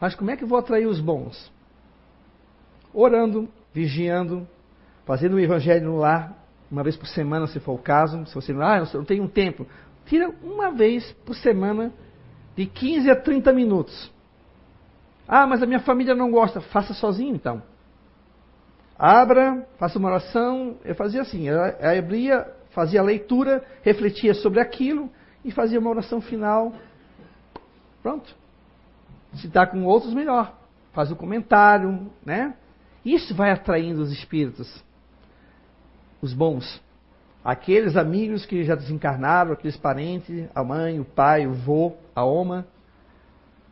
[0.00, 1.52] Mas como é que eu vou atrair os bons?
[2.92, 4.46] Orando, vigiando,
[5.04, 6.36] fazendo o evangelho no lar,
[6.70, 8.24] uma vez por semana, se for o caso.
[8.26, 9.66] Se você não, ah, eu não tenho um tempo.
[10.06, 11.92] Tira uma vez por semana,
[12.54, 14.12] de 15 a 30 minutos.
[15.28, 16.60] Ah, mas a minha família não gosta.
[16.60, 17.62] Faça sozinho então.
[18.98, 20.76] Abra, faça uma oração.
[20.84, 21.60] Eu fazia assim, eu
[21.98, 25.10] abria fazia a leitura, refletia sobre aquilo
[25.42, 26.74] e fazia uma oração final.
[28.02, 28.36] Pronto.
[29.32, 30.54] Se está com outros, melhor.
[30.92, 32.54] Faz o comentário, né?
[33.02, 34.84] Isso vai atraindo os espíritos,
[36.20, 36.82] os bons.
[37.42, 42.66] Aqueles amigos que já desencarnaram, aqueles parentes, a mãe, o pai, o vô, a oma.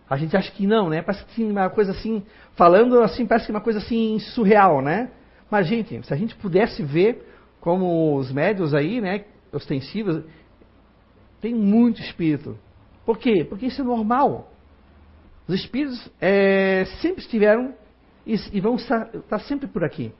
[0.08, 1.02] A gente acha que não, né?
[1.02, 5.10] Parece que uma coisa assim, falando assim, parece que uma coisa assim surreal, né?
[5.50, 7.33] Mas, gente, se a gente pudesse ver
[7.64, 10.22] como os médios aí, né, ostensivos,
[11.40, 12.58] tem muito espírito.
[13.06, 13.42] Por quê?
[13.42, 14.52] Porque isso é normal.
[15.48, 17.74] Os espíritos é, sempre estiveram
[18.26, 20.12] e, e vão estar, estar, sempre por aqui.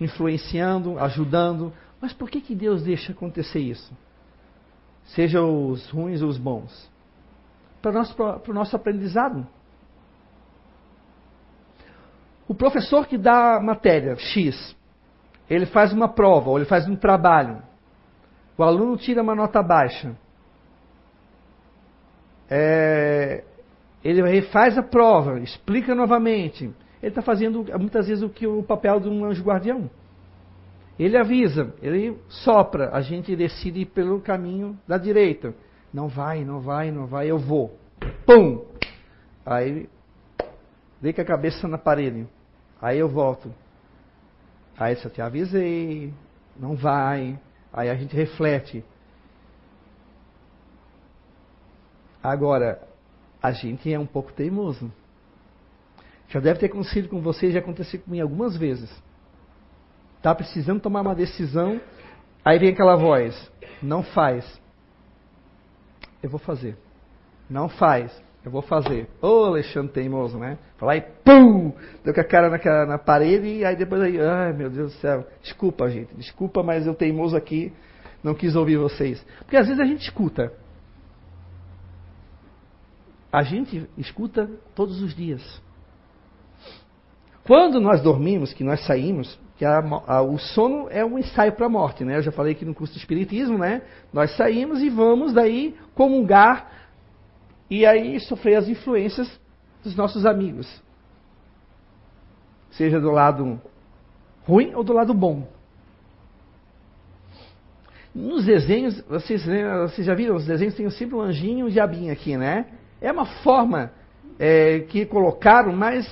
[0.00, 1.72] Influenciando, ajudando.
[2.00, 3.92] Mas por que, que Deus deixa acontecer isso?
[5.06, 6.88] Seja os ruins ou os bons?
[7.82, 9.44] Para o nosso, para o nosso aprendizado.
[12.46, 14.75] O professor que dá matéria X,
[15.48, 17.62] ele faz uma prova ou ele faz um trabalho.
[18.58, 20.16] O aluno tira uma nota baixa.
[22.48, 23.44] É,
[24.04, 26.64] ele refaz a prova, explica novamente.
[27.02, 29.90] Ele está fazendo muitas vezes o que o papel de um anjo guardião.
[30.98, 35.54] Ele avisa, ele sopra, a gente decide ir pelo caminho da direita.
[35.92, 37.76] Não vai, não vai, não vai, eu vou.
[38.24, 38.64] Pum!
[39.44, 39.88] Aí,
[41.00, 42.26] dei com a cabeça na parede.
[42.80, 43.52] Aí eu volto.
[44.78, 46.12] Aí eu te avisei,
[46.56, 47.38] não vai.
[47.72, 48.84] Aí a gente reflete.
[52.22, 52.86] Agora,
[53.42, 54.92] a gente é um pouco teimoso.
[56.28, 58.90] Já deve ter acontecido com você, já aconteceu comigo algumas vezes.
[60.16, 61.80] Está precisando tomar uma decisão,
[62.44, 64.60] aí vem aquela voz: não faz.
[66.22, 66.76] Eu vou fazer.
[67.48, 68.25] Não faz.
[68.46, 69.08] Eu vou fazer.
[69.20, 70.56] Ô Alexandre teimoso, né?
[70.76, 71.72] Falar e pum!
[72.04, 75.00] Deu com a cara na, na parede e aí depois aí, ai meu Deus do
[75.00, 75.26] céu.
[75.42, 76.14] Desculpa, gente.
[76.14, 77.72] Desculpa, mas eu teimoso aqui,
[78.22, 79.20] não quis ouvir vocês.
[79.40, 80.52] Porque às vezes a gente escuta.
[83.32, 85.42] A gente escuta todos os dias.
[87.42, 91.66] Quando nós dormimos, que nós saímos, que a, a, o sono é um ensaio para
[91.66, 92.18] a morte, né?
[92.18, 93.82] Eu já falei aqui no curso de Espiritismo, né?
[94.12, 96.85] Nós saímos e vamos daí comungar
[97.68, 99.28] e aí sofrer as influências
[99.82, 100.82] dos nossos amigos.
[102.70, 103.60] Seja do lado
[104.46, 105.48] ruim ou do lado bom.
[108.14, 112.12] Nos desenhos, vocês, vocês já viram, os desenhos têm sempre um anjinho e um diabinho
[112.12, 112.66] aqui, né?
[113.00, 113.92] É uma forma
[114.38, 116.06] é, que colocaram, mas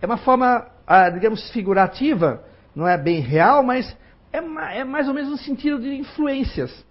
[0.00, 3.96] é uma forma, ah, digamos, figurativa não é bem real, mas
[4.32, 4.38] é,
[4.78, 6.84] é mais ou menos no sentido de influências.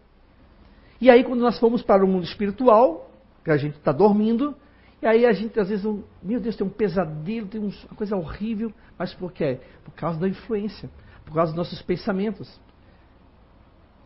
[0.99, 3.11] E aí, quando nós fomos para o mundo espiritual,
[3.45, 4.55] que a gente está dormindo,
[5.01, 5.85] e aí a gente às vezes,
[6.21, 9.59] meu Deus, tem um pesadelo, tem uma coisa horrível, mas por quê?
[9.83, 10.89] Por causa da influência,
[11.23, 12.59] por causa dos nossos pensamentos.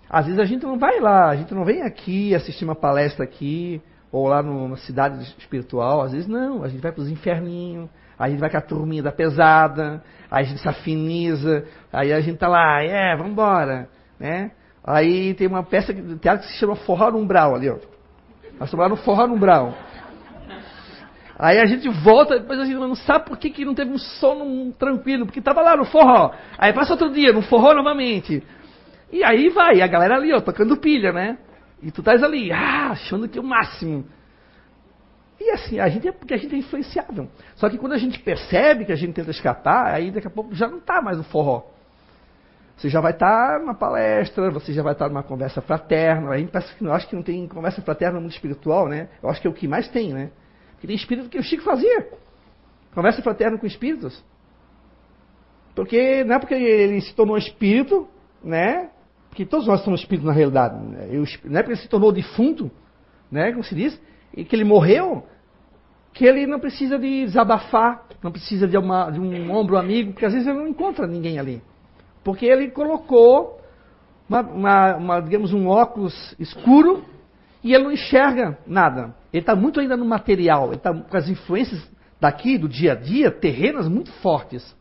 [0.10, 3.24] Às vezes a gente não vai lá, a gente não vem aqui assistir uma palestra
[3.24, 7.90] aqui, ou lá numa cidade espiritual, às vezes não, a gente vai para os inferninhos,
[8.18, 12.20] a gente vai com a turminha da pesada, aí a gente se afiniza, aí a
[12.20, 13.88] gente tá lá, é, vamos embora,
[14.20, 14.52] né?
[14.84, 17.78] Aí tem uma peça de teatro que se chama Forró Umbral ali, ó.
[18.60, 19.74] Nós estamos lá no Forró no Umbral.
[21.38, 23.98] Aí a gente volta, depois a gente não sabe por que, que não teve um
[23.98, 26.34] sono tranquilo, porque estava lá no forró.
[26.58, 28.44] Aí passa outro dia, no forró novamente.
[29.10, 31.38] E aí vai, a galera ali, ó, tocando pilha, né?
[31.82, 34.06] E tu estás ali, ah, achando que é o máximo.
[35.40, 37.30] E assim, a gente é porque a gente é influenciável.
[37.56, 40.54] Só que quando a gente percebe que a gente tenta escapar, aí daqui a pouco
[40.54, 41.64] já não está mais no forró.
[42.80, 46.32] Você já vai estar numa palestra, você já vai estar numa conversa fraterna.
[46.32, 49.10] A gente parece que eu acho que não tem conversa fraterna no mundo espiritual, né?
[49.22, 50.32] Eu acho que é o que mais tem, né?
[50.72, 52.08] Porque tem espírito que o Chico fazia.
[52.96, 54.24] Conversa fraterna com espíritos.
[55.76, 58.08] Porque não é porque ele se tornou espírito,
[58.42, 58.90] né?
[59.28, 60.82] Porque todos nós somos espíritos na realidade.
[60.82, 61.08] Né?
[61.44, 62.72] Não é porque ele se tornou defunto,
[63.30, 63.52] né?
[63.52, 64.02] Como se diz,
[64.34, 65.28] e que ele morreu,
[66.14, 70.26] que ele não precisa de desabafar, não precisa de, uma, de um ombro amigo, porque
[70.26, 71.62] às vezes ele não encontra ninguém ali.
[72.24, 73.60] Porque ele colocou,
[74.28, 77.04] uma, uma, uma, digamos, um óculos escuro
[77.64, 79.16] e ele não enxerga nada.
[79.32, 82.96] Ele está muito ainda no material, ele está com as influências daqui, do dia a
[82.96, 84.76] dia, terrenas muito fortes.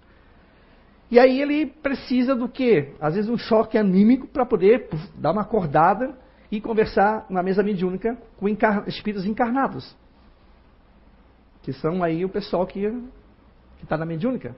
[1.11, 2.95] E aí ele precisa do quê?
[3.01, 6.15] Às vezes um choque anímico para poder puf, dar uma acordada
[6.51, 9.97] e conversar na mesa mediúnica com encar espíritos encarnados.
[11.63, 12.93] Que são aí o pessoal que
[13.83, 14.55] está na mediúnica.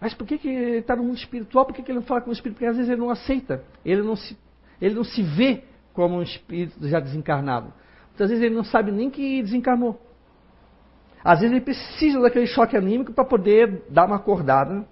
[0.00, 1.66] Mas por que, que ele está no mundo espiritual?
[1.66, 2.56] Por que, que ele não fala com o espírito?
[2.56, 3.62] Porque às vezes ele não aceita.
[3.84, 4.36] Ele não se,
[4.80, 7.72] ele não se vê como um espírito já desencarnado.
[8.08, 10.00] Muitas vezes ele não sabe nem que desencarnou.
[11.22, 14.86] Às vezes ele precisa daquele choque anímico para poder dar uma acordada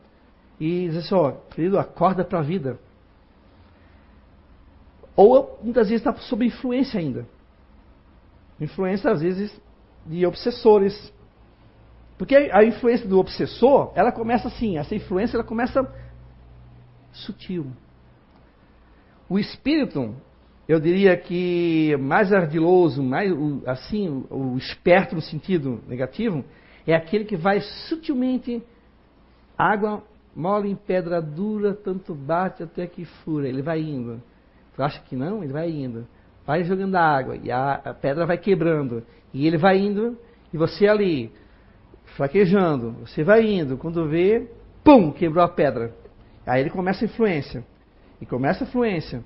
[0.61, 2.79] e dizer assim, ó, querido, acorda para a vida.
[5.17, 7.27] Ou muitas vezes está sob influência ainda.
[8.61, 9.59] Influência, às vezes,
[10.07, 11.13] de obsessores.
[12.19, 15.89] Porque a influência do obsessor, ela começa assim, essa influência ela começa
[17.13, 17.67] sutil.
[19.29, 20.15] O espírito,
[20.67, 23.33] eu diria que mais ardiloso, mais
[23.67, 26.45] assim, o esperto no sentido negativo,
[26.87, 28.63] é aquele que vai sutilmente
[29.57, 30.03] água
[30.35, 33.49] mole em pedra dura, tanto bate até que fura.
[33.49, 34.23] Ele vai indo.
[34.75, 35.43] Tu acha que não?
[35.43, 36.07] Ele vai indo.
[36.47, 39.03] Vai jogando a água e a, a pedra vai quebrando.
[39.35, 40.17] E ele vai indo
[40.53, 41.31] e você ali,
[42.19, 42.91] fraquejando.
[43.07, 43.79] Você vai indo.
[43.79, 44.51] Quando vê,
[44.83, 45.95] pum, quebrou a pedra.
[46.45, 47.65] Aí ele começa a influência.
[48.21, 49.25] E começa a fluência.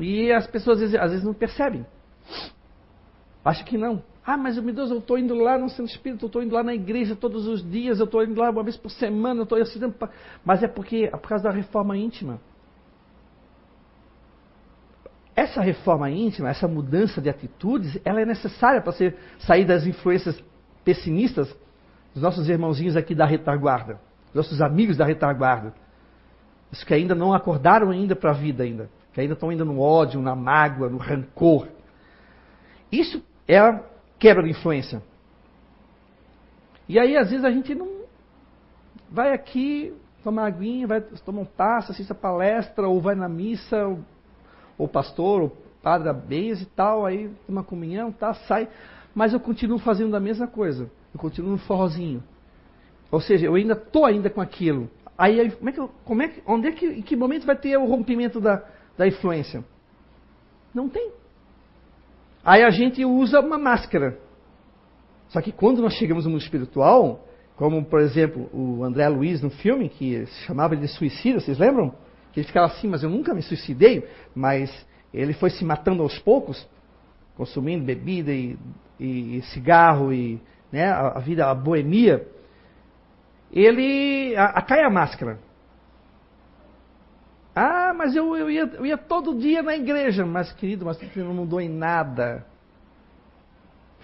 [0.00, 1.86] E as pessoas às vezes, não percebem.
[3.44, 4.02] Acho que não.
[4.26, 6.62] Ah, mas meu Deus, eu estou indo lá no centro espírita, eu estou indo lá
[6.62, 9.58] na igreja todos os dias, eu estou indo lá uma vez por semana, eu estou
[9.58, 9.94] assistindo.
[10.44, 12.40] Mas é porque é por causa da reforma íntima.
[15.36, 20.42] Essa reforma íntima, essa mudança de atitudes, ela é necessária para você sair das influências
[20.84, 21.54] pessimistas
[22.12, 24.00] dos nossos irmãozinhos aqui da retaguarda,
[24.34, 25.74] nossos amigos da retaguarda.
[26.70, 29.78] Os que ainda não acordaram ainda para a vida ainda, que ainda estão ainda no
[29.78, 31.68] ódio, na mágoa, no rancor.
[32.90, 33.80] Isso é a
[34.18, 35.02] quebra de influência.
[36.88, 38.02] E aí, às vezes, a gente não
[39.10, 43.86] vai aqui, toma aguinha, vai tomar um passo, assiste a palestra, ou vai na missa,
[43.86, 44.00] ou,
[44.78, 48.68] ou pastor, ou padre a e tal, aí toma comunhão, tá, sai.
[49.14, 50.90] Mas eu continuo fazendo a mesma coisa.
[51.12, 52.22] Eu continuo no forrozinho.
[53.10, 54.88] Ou seja, eu ainda estou ainda com aquilo.
[55.16, 57.76] Aí, como é que, como é que, onde é que, em que momento vai ter
[57.76, 58.64] o rompimento da,
[58.96, 59.62] da influência?
[60.74, 61.12] Não tem.
[62.44, 64.18] Aí a gente usa uma máscara.
[65.28, 69.50] Só que quando nós chegamos no mundo espiritual, como por exemplo o André Luiz no
[69.50, 71.94] filme, que se chamava de suicida, vocês lembram?
[72.32, 74.70] Que ele ficava assim, mas eu nunca me suicidei, mas
[75.12, 76.66] ele foi se matando aos poucos,
[77.36, 78.58] consumindo bebida e,
[78.98, 80.40] e, cigarro e
[80.70, 82.26] né, a, a, vida, a boemia.
[83.52, 85.38] Ele a, a, a máscara.
[87.54, 90.24] Ah, mas eu, eu, ia, eu ia todo dia na igreja.
[90.24, 92.46] Mas, querido, mas você não mudou em nada.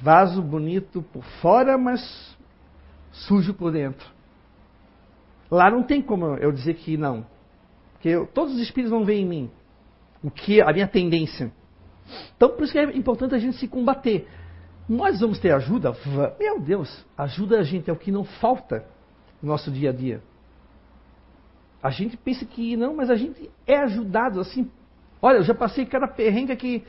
[0.01, 2.37] Vaso bonito por fora, mas
[3.11, 4.07] sujo por dentro.
[5.51, 7.27] Lá não tem como eu dizer que não.
[7.93, 9.51] Porque eu, todos os espíritos vão ver em mim
[10.23, 11.51] o que a minha tendência.
[12.37, 14.27] Então, por isso que é importante a gente se combater.
[14.89, 15.95] Nós vamos ter ajuda?
[16.39, 18.85] Meu Deus, ajuda a gente é o que não falta
[19.43, 20.23] no nosso dia a dia.
[21.83, 24.71] A gente pensa que não, mas a gente é ajudado assim.
[25.21, 26.85] Olha, eu já passei cada perrengue que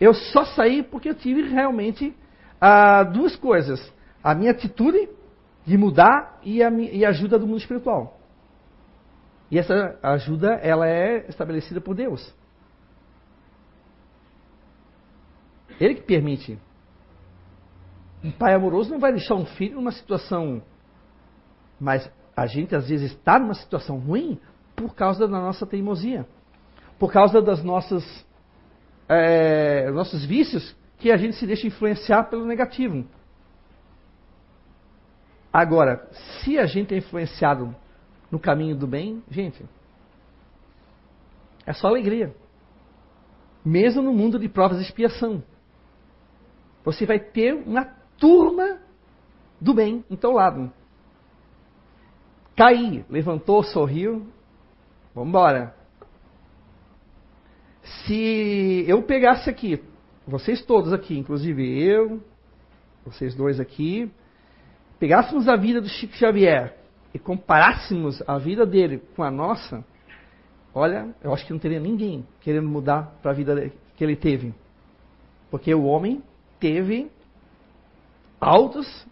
[0.00, 2.14] eu só saí porque eu tive realmente
[2.60, 5.08] ah, duas coisas: a minha atitude
[5.66, 8.18] de mudar e a, e a ajuda do mundo espiritual.
[9.50, 12.34] E essa ajuda ela é estabelecida por Deus.
[15.80, 16.58] Ele que permite.
[18.22, 20.62] Um pai amoroso não vai deixar um filho numa situação
[21.78, 24.40] mas a gente às vezes está numa situação ruim
[24.74, 26.26] por causa da nossa teimosia,
[26.98, 28.04] por causa das nossas
[29.08, 33.04] é, nossos vícios que a gente se deixa influenciar pelo negativo.
[35.52, 36.08] Agora,
[36.40, 37.74] se a gente é influenciado
[38.30, 39.64] no caminho do bem, gente,
[41.66, 42.34] é só alegria.
[43.64, 45.42] Mesmo no mundo de provas e expiação.
[46.84, 47.84] Você vai ter uma
[48.18, 48.78] turma
[49.60, 50.70] do bem em teu lado.
[52.54, 54.26] Caí, levantou, sorriu,
[55.14, 55.74] vamos embora.
[57.82, 59.82] Se eu pegasse aqui,
[60.26, 62.22] vocês todos aqui, inclusive eu,
[63.04, 64.10] vocês dois aqui,
[64.98, 66.76] pegássemos a vida do Chico Xavier
[67.12, 69.84] e comparássemos a vida dele com a nossa,
[70.74, 74.54] olha, eu acho que não teria ninguém querendo mudar para a vida que ele teve.
[75.50, 76.22] Porque o homem
[76.64, 77.10] teve
[78.40, 79.06] altos,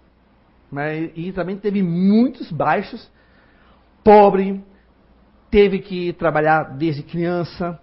[0.70, 3.10] mas e também teve muitos baixos
[4.02, 4.64] pobre,
[5.50, 7.78] teve que trabalhar desde criança,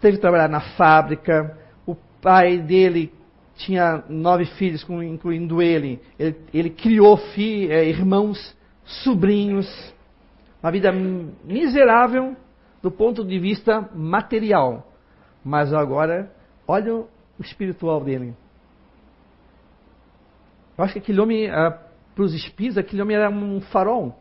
[0.00, 1.54] teve que trabalhar na fábrica.
[1.86, 3.12] O pai dele
[3.56, 6.00] tinha nove filhos, incluindo ele.
[6.18, 9.68] Ele, ele criou fi, é, irmãos, sobrinhos.
[10.62, 10.90] Uma vida
[11.44, 12.34] miserável
[12.82, 14.90] do ponto de vista material.
[15.44, 16.32] Mas agora,
[16.66, 18.34] olha o espiritual dele.
[20.76, 21.78] Eu acho que aquele homem, ah,
[22.14, 24.20] para os espíritos, aquele homem era um farol.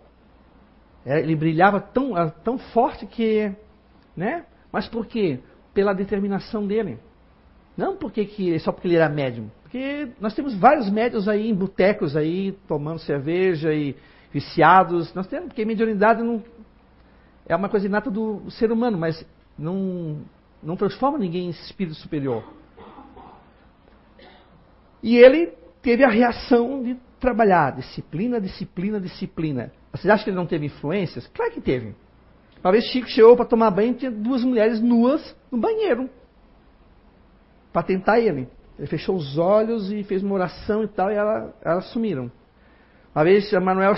[1.06, 3.52] É, ele brilhava tão, ah, tão forte que.
[4.16, 4.46] Né?
[4.72, 5.40] Mas por quê?
[5.74, 7.00] Pela determinação dele.
[7.76, 9.50] Não porque que, só porque ele era médium.
[9.64, 13.96] Porque nós temos vários médios aí em botecos aí, tomando cerveja e
[14.32, 15.14] viciados.
[15.16, 16.44] Nós temos, porque mediunidade não,
[17.48, 19.26] é uma coisa inata do ser humano, mas
[19.58, 20.22] não,
[20.62, 22.44] não transforma ninguém em espírito superior.
[25.02, 25.52] E ele
[25.84, 29.72] teve a reação de trabalhar disciplina, disciplina, disciplina.
[29.92, 31.28] Vocês acham que ele não teve influências?
[31.28, 31.94] Claro que teve.
[32.64, 36.10] Uma vez Chico chegou para tomar banho e tinha duas mulheres nuas no banheiro.
[37.72, 38.48] Para tentar ele.
[38.80, 42.32] Ele fechou os olhos e fez uma oração e tal, e ela, elas sumiram.
[43.14, 43.94] Uma vez a Manuel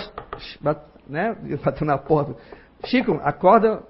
[1.08, 2.36] né, bateu na porta.
[2.84, 3.82] Chico, acorda,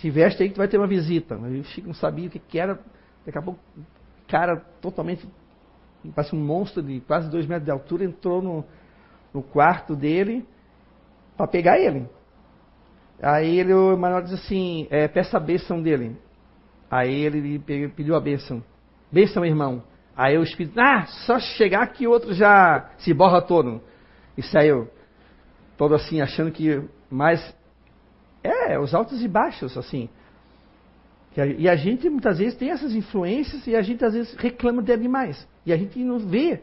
[0.00, 1.36] se veste aí que tu vai ter uma visita.
[1.36, 2.78] O Chico não sabia o que, que era.
[3.24, 3.58] Daqui a pouco,
[4.28, 5.26] cara totalmente,
[6.14, 8.64] parece um monstro de quase dois metros de altura, entrou no,
[9.32, 10.46] no quarto dele
[11.36, 12.08] para pegar ele.
[13.22, 16.16] Aí ele, o Emanuel diz assim, é, peça a bênção dele.
[16.90, 17.58] Aí ele
[17.90, 18.62] pediu a bênção.
[19.12, 19.82] Bênção, irmão.
[20.16, 23.80] Aí o Espírito, ah, só chegar que o outro já se borra todo.
[24.36, 24.88] E saiu
[25.76, 27.54] todo assim, achando que mais.
[28.42, 30.08] É, os altos e baixos, assim.
[31.36, 34.92] E a gente muitas vezes tem essas influências e a gente às vezes reclama de
[34.92, 35.46] animais.
[35.64, 36.60] E a gente não vê,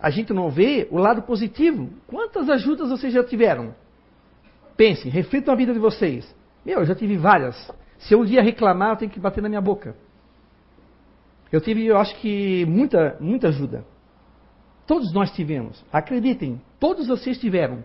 [0.00, 1.88] a gente não vê o lado positivo.
[2.06, 3.74] Quantas ajudas vocês já tiveram?
[4.76, 6.34] Pensem, reflitam a vida de vocês.
[6.64, 7.56] Meu, eu já tive várias.
[7.98, 9.94] Se eu um dia reclamar, eu tenho que bater na minha boca.
[11.50, 13.84] Eu tive, eu acho que, muita, muita ajuda.
[14.86, 15.82] Todos nós tivemos.
[15.92, 17.82] Acreditem, todos vocês tiveram.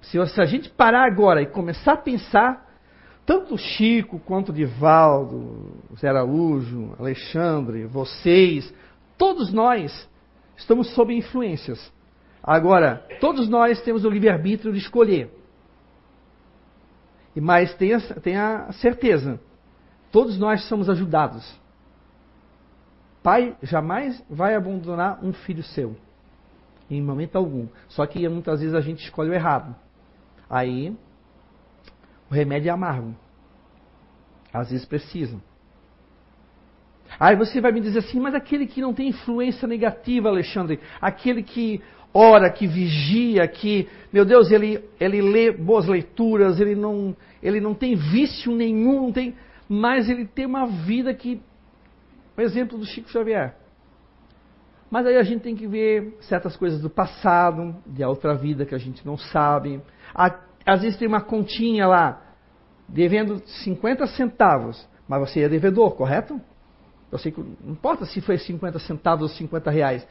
[0.00, 2.63] Se a gente parar agora e começar a pensar,
[3.26, 8.72] tanto Chico quanto Divaldo, Zé Araújo, Alexandre, vocês,
[9.16, 10.08] todos nós
[10.56, 11.92] estamos sob influências.
[12.42, 15.30] Agora, todos nós temos o livre-arbítrio de escolher.
[17.34, 19.40] Mas tenha, tenha certeza,
[20.12, 21.44] todos nós somos ajudados.
[23.22, 25.96] Pai jamais vai abandonar um filho seu.
[26.90, 27.66] Em momento algum.
[27.88, 29.74] Só que muitas vezes a gente escolhe o errado.
[30.48, 30.94] Aí
[32.34, 33.14] o remédio é amargo.
[34.52, 35.40] Às vezes precisa.
[37.18, 41.44] Aí você vai me dizer assim, mas aquele que não tem influência negativa, Alexandre, aquele
[41.44, 41.80] que
[42.12, 47.72] ora, que vigia, que, meu Deus, ele, ele lê boas leituras, ele não, ele não
[47.72, 49.34] tem vício nenhum, não tem,
[49.68, 51.40] mas ele tem uma vida que.
[52.36, 53.54] O exemplo do Chico Xavier.
[54.90, 58.74] Mas aí a gente tem que ver certas coisas do passado, de outra vida que
[58.74, 59.80] a gente não sabe.
[60.66, 62.23] Às vezes tem uma continha lá,
[62.88, 66.40] devendo 50 centavos, mas você é devedor, correto?
[67.10, 67.32] Que
[67.64, 70.06] não importa se foi 50 centavos ou 50 reais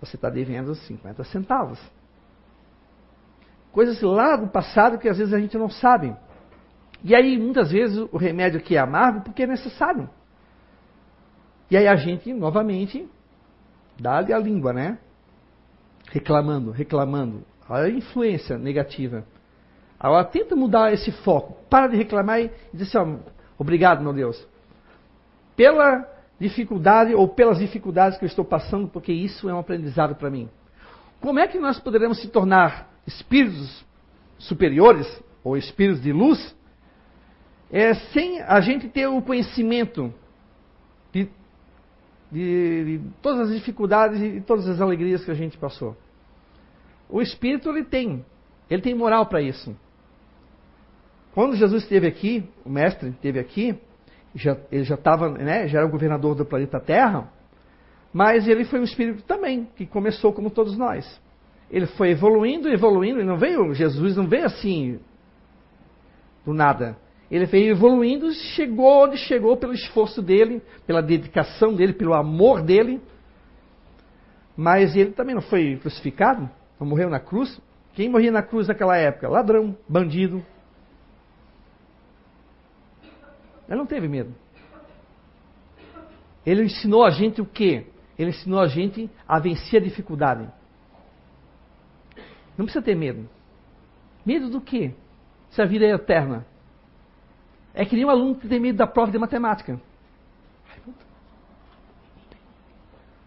[0.00, 1.80] você está devendo 50 centavos.
[3.72, 6.14] Coisas lá do passado que às vezes a gente não sabe.
[7.04, 10.08] E aí, muitas vezes, o remédio aqui é amargo porque é necessário.
[11.70, 13.08] E aí a gente, novamente,
[14.00, 14.98] dá-lhe a língua, né?
[16.10, 17.44] Reclamando, reclamando.
[17.68, 19.24] A influência negativa.
[19.98, 21.56] Agora, tenta mudar esse foco.
[21.68, 23.18] Para de reclamar e diz assim,
[23.58, 24.46] obrigado, meu Deus.
[25.56, 26.06] Pela
[26.38, 30.48] dificuldade ou pelas dificuldades que eu estou passando, porque isso é um aprendizado para mim.
[31.20, 33.84] Como é que nós poderemos se tornar espíritos
[34.38, 35.06] superiores
[35.42, 36.54] ou espíritos de luz
[37.70, 40.12] é, sem a gente ter o conhecimento
[41.12, 41.28] de,
[42.30, 45.96] de, de todas as dificuldades e todas as alegrias que a gente passou?
[47.08, 48.24] O espírito ele tem,
[48.68, 49.74] ele tem moral para isso.
[51.36, 53.78] Quando Jesus esteve aqui, o mestre esteve aqui,
[54.34, 57.30] já, ele já estava, né, já era o governador do planeta Terra,
[58.10, 61.20] mas ele foi um espírito também, que começou como todos nós.
[61.70, 64.98] Ele foi evoluindo, evoluindo, e não veio, Jesus não veio assim,
[66.42, 66.96] do nada.
[67.30, 72.98] Ele veio evoluindo, chegou onde chegou pelo esforço dele, pela dedicação dele, pelo amor dele.
[74.56, 76.48] Mas ele também não foi crucificado,
[76.80, 77.60] não morreu na cruz.
[77.92, 79.28] Quem morria na cruz naquela época?
[79.28, 80.42] Ladrão, bandido,
[83.68, 84.34] Ele não teve medo.
[86.44, 87.86] Ele ensinou a gente o quê?
[88.18, 90.48] Ele ensinou a gente a vencer a dificuldade.
[92.56, 93.28] Não precisa ter medo.
[94.24, 94.94] Medo do quê?
[95.50, 96.46] Se a vida é eterna.
[97.74, 99.80] É que nem um aluno que tem medo da prova de matemática.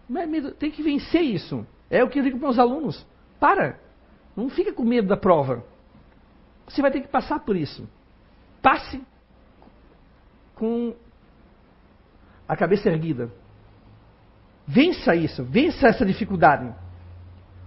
[0.08, 1.64] Não é medo, tem que vencer isso.
[1.88, 3.06] É o que eu digo para os alunos.
[3.38, 3.78] Para.
[4.34, 5.64] Não fica com medo da prova.
[6.66, 7.88] Você vai ter que passar por isso.
[8.60, 9.00] Passe
[10.60, 10.94] com
[12.46, 13.30] a cabeça erguida.
[14.68, 16.70] Vença isso, vença essa dificuldade.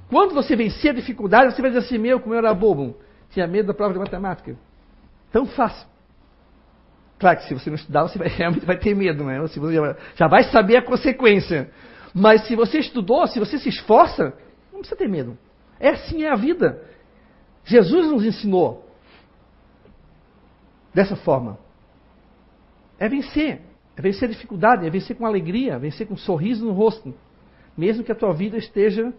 [0.09, 2.95] Quando você vencer a dificuldade, você vai dizer assim: Meu, como eu era bobo,
[3.31, 4.55] tinha medo da prova de matemática.
[5.31, 5.87] Tão fácil.
[7.17, 9.39] Claro que se você não estudar, você vai, realmente vai ter medo, né?
[9.39, 9.59] Você
[10.15, 11.71] já vai saber a consequência.
[12.13, 14.33] Mas se você estudou, se você se esforça,
[14.71, 15.35] não precisa ter medo.
[15.79, 16.79] É assim é a vida.
[17.65, 18.87] Jesus nos ensinou
[20.93, 21.57] dessa forma.
[22.99, 23.61] É vencer.
[23.95, 27.13] É vencer a dificuldade, é vencer com alegria, vencer com um sorriso no rosto.
[27.77, 29.13] Mesmo que a tua vida esteja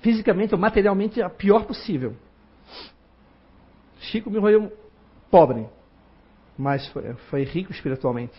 [0.00, 2.14] fisicamente ou materialmente a pior possível.
[4.00, 4.72] Chico morreu
[5.30, 5.66] pobre,
[6.56, 8.34] mas foi, foi rico espiritualmente.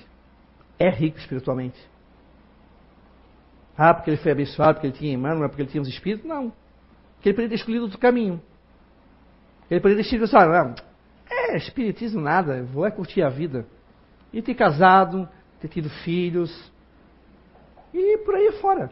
[0.78, 1.80] É rico espiritualmente.
[3.78, 5.88] Ah, porque ele foi abençoado, porque ele tinha irmão, não é porque ele tinha os
[5.88, 6.28] espíritos?
[6.28, 6.51] Não.
[7.15, 8.41] Porque ele poderia ter escolhido outro caminho.
[9.69, 10.76] Ele poderia ter escolhido assim, ah,
[11.32, 13.65] é, espiritismo nada, vou é curtir a vida.
[14.34, 15.27] E ter casado,
[15.59, 16.71] ter tido filhos.
[17.93, 18.91] E por aí fora.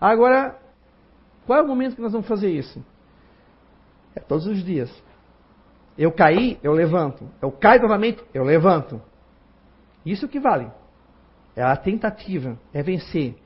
[0.00, 0.58] Agora,
[1.46, 2.84] qual é o momento que nós vamos fazer isso?
[4.14, 4.90] É todos os dias.
[5.96, 7.28] Eu caí, eu levanto.
[7.40, 9.00] Eu caio novamente, eu levanto.
[10.04, 10.70] Isso que vale.
[11.54, 13.36] É a tentativa, é vencer.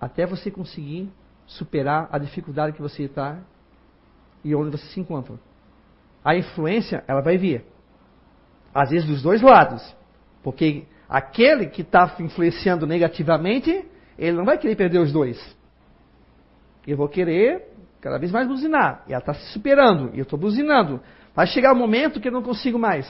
[0.00, 1.10] Até você conseguir
[1.46, 3.38] superar a dificuldade que você está
[4.44, 5.38] e onde você se encontra.
[6.26, 7.64] A influência, ela vai vir.
[8.74, 9.80] Às vezes dos dois lados.
[10.42, 13.84] Porque aquele que está influenciando negativamente,
[14.18, 15.38] ele não vai querer perder os dois.
[16.84, 17.68] Eu vou querer
[18.00, 19.04] cada vez mais buzinar.
[19.06, 20.10] E ela está se superando.
[20.14, 21.00] E eu estou buzinando.
[21.32, 23.06] Vai chegar um momento que eu não consigo mais.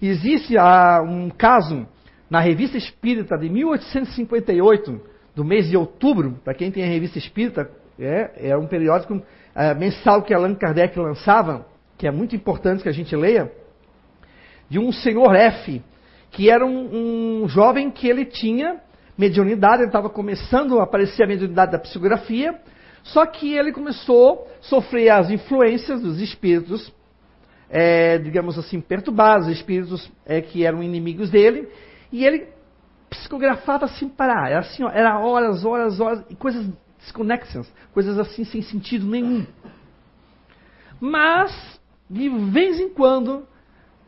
[0.00, 1.86] Existe ah, um caso
[2.30, 5.02] na Revista Espírita de 1858,
[5.34, 9.20] do mês de outubro, para quem tem a Revista Espírita, é, é um periódico
[9.54, 11.68] é, mensal que Allan Kardec lançava,
[12.00, 13.52] que é muito importante que a gente leia,
[14.70, 15.82] de um senhor F,
[16.30, 18.80] que era um, um jovem que ele tinha
[19.18, 22.58] mediunidade, ele estava começando a aparecer a mediunidade da psicografia,
[23.02, 26.90] só que ele começou a sofrer as influências dos espíritos,
[27.68, 31.68] é, digamos assim, perturbados, espíritos é, que eram inimigos dele,
[32.10, 32.48] e ele
[33.10, 36.66] psicografava sem parar, era assim, ó, era horas, horas, horas, e coisas
[36.98, 39.44] desconexas, coisas assim sem sentido nenhum.
[40.98, 41.79] Mas,
[42.10, 43.46] de vez em quando,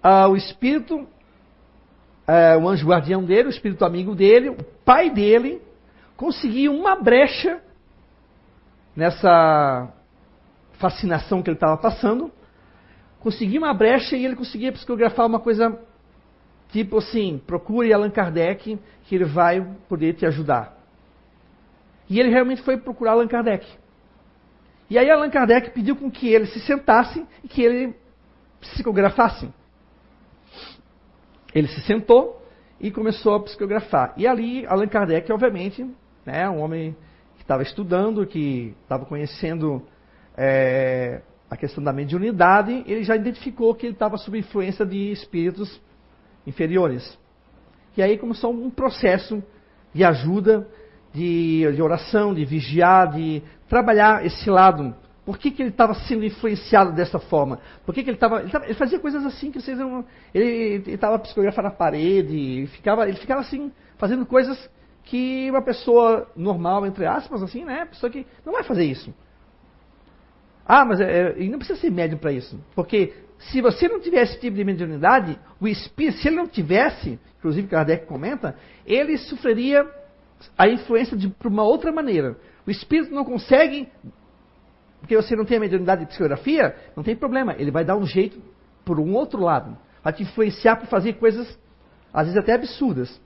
[0.03, 1.07] ah, o espírito,
[2.27, 5.63] ah, o anjo guardião dele, o espírito amigo dele, o pai dele,
[6.17, 7.63] conseguia uma brecha
[8.97, 9.93] nessa
[10.73, 12.31] fascinação que ele estava passando,
[13.21, 15.79] conseguia uma brecha e ele conseguia psicografar uma coisa
[16.73, 20.77] tipo assim, procure Allan Kardec que ele vai poder te ajudar.
[22.09, 23.65] E ele realmente foi procurar Allan Kardec.
[24.93, 27.95] E aí Allan Kardec pediu com que ele se sentasse e que ele
[28.61, 29.49] psicografasse.
[31.55, 32.47] Ele se sentou
[32.79, 34.13] e começou a psicografar.
[34.19, 35.91] E ali Allan Kardec, obviamente,
[36.27, 36.95] né, um homem
[37.37, 39.83] que estava estudando, que estava conhecendo
[40.37, 45.81] é, a questão da mediunidade, ele já identificou que ele estava sob influência de espíritos
[46.47, 47.19] inferiores.
[47.97, 49.43] E aí começou um processo
[49.95, 50.69] de ajuda,
[51.13, 54.95] de, de oração, de vigiar, de trabalhar esse lado.
[55.25, 57.61] Por que, que ele estava sendo influenciado dessa forma?
[57.87, 58.41] Por que, que ele estava.
[58.41, 60.05] Ele, ele, fazia coisas assim que vocês não.
[60.35, 64.69] Ele estava psicografando na parede, ele ficava, ele ficava assim, fazendo coisas
[65.05, 67.85] que uma pessoa normal, entre aspas, assim, né?
[67.85, 69.15] Pessoa que não vai fazer isso.
[70.67, 72.59] Ah, mas é, é não precisa ser médium para isso.
[72.75, 77.19] Porque se você não tivesse esse tipo de mediunidade, o espírito, se ele não tivesse,
[77.39, 78.57] inclusive Kardec comenta,
[78.87, 79.85] ele sofreria
[80.57, 82.37] a influência de uma outra maneira.
[82.67, 83.89] O espírito não consegue,
[85.01, 88.07] porque você não tem a mediunidade de psicografia, não tem problema, ele vai dar um
[88.07, 88.41] jeito
[88.85, 91.59] por um outro lado, vai te influenciar para fazer coisas,
[92.13, 93.21] às vezes até absurdas,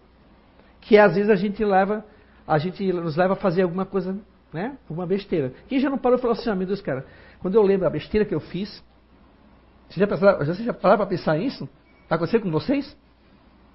[0.80, 2.04] que às vezes a gente leva,
[2.46, 4.18] a gente nos leva a fazer alguma coisa,
[4.52, 5.52] né, uma besteira.
[5.68, 7.04] Quem já não parou e falou assim, ah, meu Deus, cara,
[7.40, 8.82] quando eu lembro a besteira que eu fiz,
[9.88, 11.68] você já, pensaram, você já para pensar nisso?
[12.02, 12.96] Está acontecendo com vocês?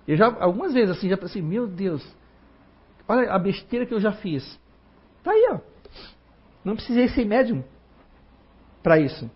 [0.08, 2.06] Eu já, algumas vezes assim, já pensei, meu Deus,
[3.08, 4.60] olha a besteira que eu já fiz.
[5.20, 5.60] Está aí, ó.
[6.64, 7.64] Não precisei ser médium
[8.84, 9.30] para isso.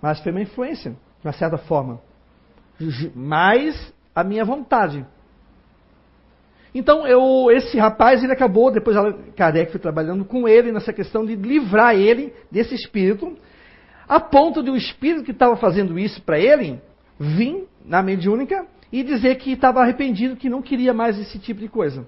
[0.00, 2.00] Mas foi uma influência, de uma certa forma.
[3.14, 5.04] Mais a minha vontade.
[6.74, 8.96] Então, eu, esse rapaz, ele acabou, depois
[9.34, 13.36] Kardec foi trabalhando com ele nessa questão de livrar ele desse espírito
[14.08, 16.80] a ponto de o espírito que estava fazendo isso para ele
[17.18, 21.68] vir na mediúnica e dizer que estava arrependido, que não queria mais esse tipo de
[21.68, 22.06] coisa.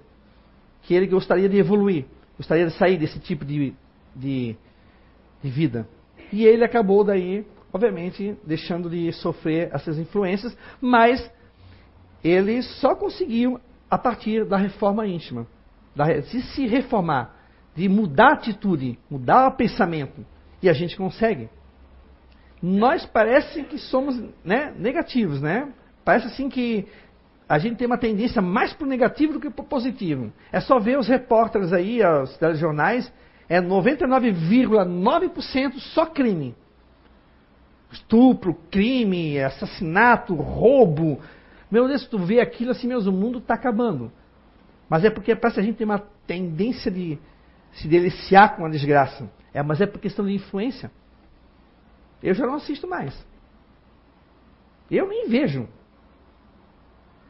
[0.89, 3.75] Que ele gostaria de evoluir, gostaria de sair desse tipo de,
[4.17, 4.57] de,
[5.43, 5.87] de vida.
[6.33, 11.31] E ele acabou daí, obviamente, deixando de sofrer essas influências, mas
[12.25, 13.61] ele só conseguiu
[13.91, 15.47] a partir da reforma íntima,
[15.95, 17.37] de se reformar,
[17.77, 20.25] de mudar a atitude, mudar o pensamento.
[20.63, 21.51] E a gente consegue
[22.63, 25.73] nós parece que somos né, negativos, né?
[26.05, 26.87] Parece assim que
[27.49, 30.31] a gente tem uma tendência mais para o negativo do que para o positivo.
[30.53, 33.11] É só ver os repórteres aí, os telejornais,
[33.49, 36.55] é 99,9% só crime.
[37.91, 41.19] Estupro, crime, assassinato, roubo.
[41.71, 44.13] Meu Deus, tu vê aquilo assim mesmo, o mundo está acabando.
[44.87, 47.19] Mas é porque parece que a gente tem uma tendência de
[47.73, 49.31] se deliciar com a desgraça.
[49.55, 50.91] É, mas é por questão de influência.
[52.23, 53.27] Eu já não assisto mais.
[54.91, 55.67] Eu nem vejo.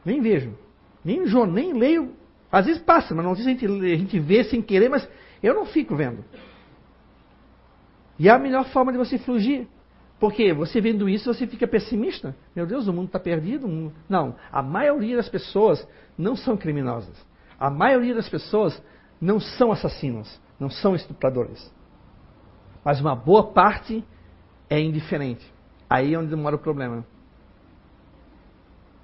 [0.09, 0.57] Nem vejo.
[1.05, 2.13] Nem, nem leio.
[2.51, 5.07] Às vezes passa, mas não sei se a gente, a gente vê sem querer, mas
[5.41, 6.25] eu não fico vendo.
[8.17, 9.67] E é a melhor forma de você fugir.
[10.19, 12.35] Porque você vendo isso, você fica pessimista.
[12.55, 13.93] Meu Deus, o mundo está perdido.
[14.09, 15.87] Não, a maioria das pessoas
[16.17, 17.15] não são criminosas.
[17.59, 18.81] A maioria das pessoas
[19.21, 21.71] não são assassinos, não são estupradores.
[22.83, 24.03] Mas uma boa parte
[24.67, 25.45] é indiferente.
[25.87, 27.05] Aí é onde mora o problema.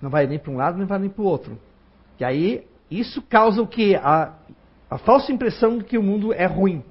[0.02, 1.58] Não vai nem para um lado, nem vai nem para o outro.
[2.20, 4.00] E aí, isso causa o quê?
[4.02, 4.34] A,
[4.90, 6.84] a falsa impressão de que o mundo é ruim.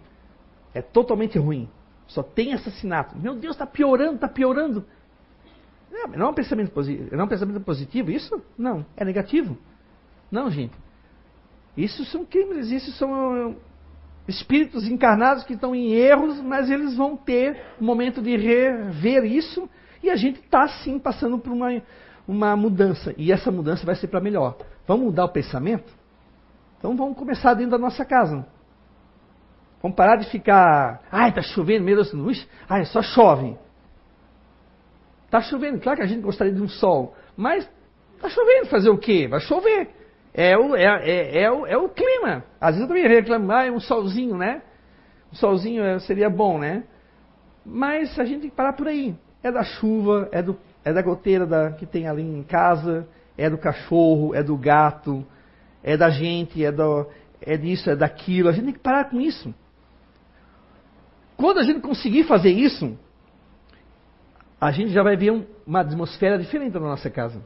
[0.72, 1.68] É totalmente ruim.
[2.06, 3.16] Só tem assassinato.
[3.16, 4.84] Meu Deus, está piorando, está piorando.
[5.90, 7.08] Não, não é um pensamento positivo.
[7.12, 8.42] Não é um pensamento positivo isso?
[8.58, 9.56] Não, é negativo.
[10.30, 10.74] Não, gente.
[11.76, 13.56] Isso são crimes, isso são
[14.26, 19.68] espíritos encarnados que estão em erros, mas eles vão ter um momento de rever isso
[20.02, 21.82] e a gente está sim passando por uma,
[22.26, 23.14] uma mudança.
[23.16, 24.56] E essa mudança vai ser para melhor.
[24.86, 25.92] Vamos mudar o pensamento?
[26.78, 28.46] Então vamos começar dentro da nossa casa.
[29.82, 33.56] Vamos parar de ficar, ai, está chovendo, meu Deus, luz, ai, só chove.
[35.26, 37.68] Está chovendo, claro que a gente gostaria de um sol, mas
[38.14, 39.28] está chovendo, fazer o quê?
[39.28, 39.90] Vai chover.
[40.32, 42.44] É o, é, é, é, o, é o clima.
[42.60, 44.62] Às vezes eu também reclamo, ah, um solzinho, né?
[45.32, 46.84] Um solzinho é, seria bom, né?
[47.64, 49.14] Mas a gente tem que parar por aí.
[49.42, 53.48] É da chuva, é, do, é da goteira da, que tem ali em casa, é
[53.48, 55.24] do cachorro, é do gato,
[55.82, 57.06] é da gente, é, do,
[57.40, 58.48] é disso, é daquilo.
[58.48, 59.54] A gente tem que parar com isso.
[61.36, 62.96] Quando a gente conseguir fazer isso,
[64.60, 67.44] a gente já vai ver um, uma atmosfera diferente na nossa casa.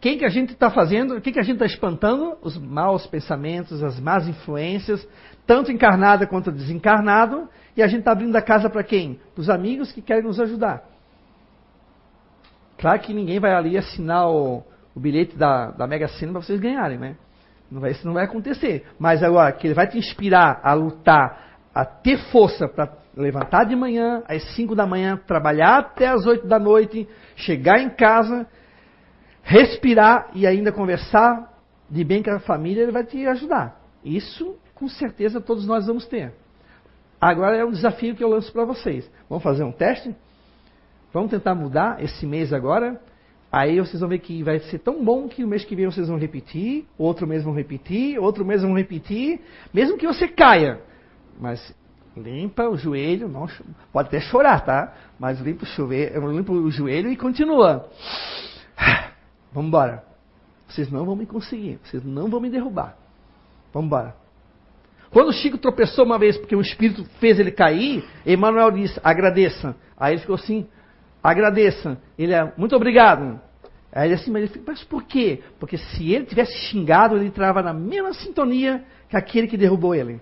[0.00, 1.16] Quem que a gente está fazendo?
[1.16, 2.36] O que, a gente está espantando?
[2.40, 5.06] Os maus pensamentos, as más influências,
[5.46, 7.48] tanto encarnada quanto desencarnado.
[7.76, 9.20] E a gente está abrindo a casa para quem?
[9.34, 10.82] Para os amigos que querem nos ajudar.
[12.80, 14.64] Claro que ninguém vai ali assinar o,
[14.94, 17.14] o bilhete da, da Mega Sena para vocês ganharem, né?
[17.70, 18.86] Não vai, isso não vai acontecer.
[18.98, 23.76] Mas agora, que ele vai te inspirar a lutar, a ter força para levantar de
[23.76, 27.06] manhã, às 5 da manhã, trabalhar até às 8 da noite,
[27.36, 28.46] chegar em casa,
[29.42, 31.52] respirar e ainda conversar
[31.88, 33.78] de bem com a família, ele vai te ajudar.
[34.02, 36.32] Isso, com certeza, todos nós vamos ter.
[37.20, 39.10] Agora é um desafio que eu lanço para vocês.
[39.28, 40.16] Vamos fazer um teste?
[41.12, 43.00] Vamos tentar mudar esse mês agora?
[43.50, 46.06] Aí vocês vão ver que vai ser tão bom que o mês que vem vocês
[46.06, 49.40] vão repetir, outro mês vão repetir, outro mês vão repetir,
[49.74, 50.80] mesmo que você caia.
[51.38, 51.74] Mas
[52.16, 53.48] limpa o joelho, não,
[53.92, 54.94] pode até chorar, tá?
[55.18, 57.88] Mas limpa o, joelho, limpa o joelho e continua.
[59.52, 60.04] Vamos embora.
[60.68, 62.96] Vocês não vão me conseguir, vocês não vão me derrubar.
[63.72, 64.14] Vamos embora.
[65.10, 69.74] Quando o Chico tropeçou uma vez porque o espírito fez ele cair, Emmanuel disse: agradeça.
[69.96, 70.68] Aí ele ficou assim:
[71.22, 71.98] agradeça.
[72.18, 73.40] Ele é, muito obrigado.
[73.92, 75.42] Aí ele assim, mas, ele, mas por quê?
[75.58, 80.20] Porque se ele tivesse xingado, ele entrava na mesma sintonia que aquele que derrubou ele.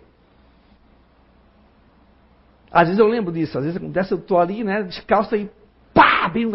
[2.70, 5.50] Às vezes eu lembro disso, às vezes acontece, eu estou ali, né, descalço e
[5.94, 6.50] pá, bem,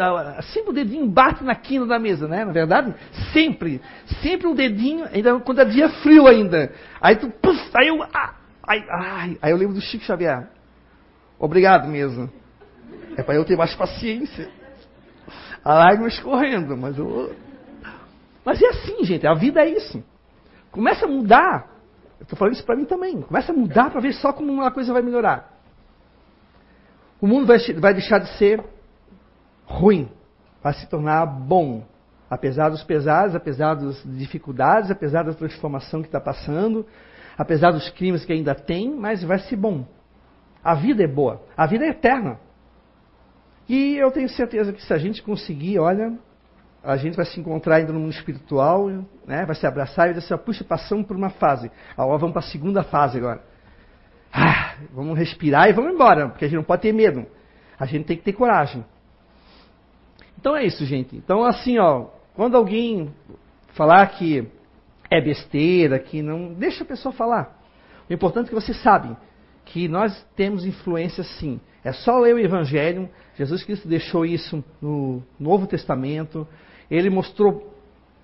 [0.53, 2.93] sempre o dedinho bate na quina da mesa, né, na verdade?
[3.31, 3.81] Sempre,
[4.21, 6.71] sempre um dedinho, ainda quando é dia frio ainda.
[7.01, 8.35] Aí tu, puf, aí eu, ah,
[8.67, 10.47] ai, aí eu lembro do Chico Xavier.
[11.39, 12.29] Obrigado mesmo.
[13.17, 14.49] É para eu ter mais paciência.
[15.63, 17.35] A lágrima escorrendo, mas eu...
[18.45, 20.03] Mas é assim, gente, a vida é isso.
[20.71, 21.71] Começa a mudar.
[22.19, 23.21] Eu estou falando isso para mim também.
[23.21, 25.53] Começa a mudar para ver só como uma coisa vai melhorar.
[27.21, 28.61] O mundo vai, vai deixar de ser
[29.65, 30.09] ruim,
[30.61, 31.85] vai se tornar bom.
[32.29, 36.85] Apesar dos pesares, apesar das dificuldades, apesar da transformação que está passando,
[37.37, 39.85] apesar dos crimes que ainda tem, mas vai ser bom.
[40.63, 42.39] A vida é boa, a vida é eterna.
[43.67, 46.17] E eu tenho certeza que se a gente conseguir, olha,
[46.83, 48.87] a gente vai se encontrar ainda no mundo espiritual,
[49.25, 49.45] né?
[49.45, 51.71] vai se abraçar e vai dizer assim, puxa, passamos por uma fase.
[51.95, 53.41] Agora vamos para a segunda fase agora.
[54.33, 57.25] Ah, vamos respirar e vamos embora, porque a gente não pode ter medo.
[57.79, 58.83] A gente tem que ter coragem.
[60.37, 61.15] Então é isso, gente.
[61.15, 63.13] Então, assim, ó, quando alguém
[63.75, 64.47] falar que
[65.09, 66.53] é besteira, que não.
[66.53, 67.57] Deixa a pessoa falar.
[68.09, 69.15] O importante é que você sabe
[69.65, 71.59] que nós temos influência sim.
[71.83, 73.09] É só ler o Evangelho.
[73.35, 76.47] Jesus Cristo deixou isso no Novo Testamento.
[76.89, 77.73] Ele mostrou,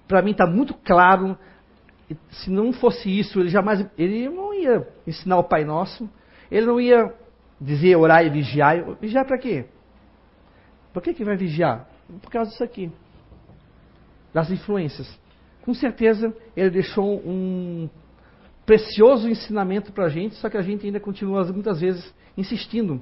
[0.07, 1.37] para mim está muito claro
[2.31, 6.09] se não fosse isso, ele jamais ele não ia ensinar o Pai Nosso,
[6.49, 7.13] ele não ia
[7.59, 8.95] dizer orar e vigiar.
[8.99, 9.65] Vigiar para quê?
[10.93, 11.87] Por que, que vai vigiar?
[12.21, 12.91] Por causa disso aqui.
[14.33, 15.07] Das influências.
[15.61, 17.89] Com certeza ele deixou um
[18.70, 23.01] precioso ensinamento para a gente, só que a gente ainda continua muitas vezes insistindo.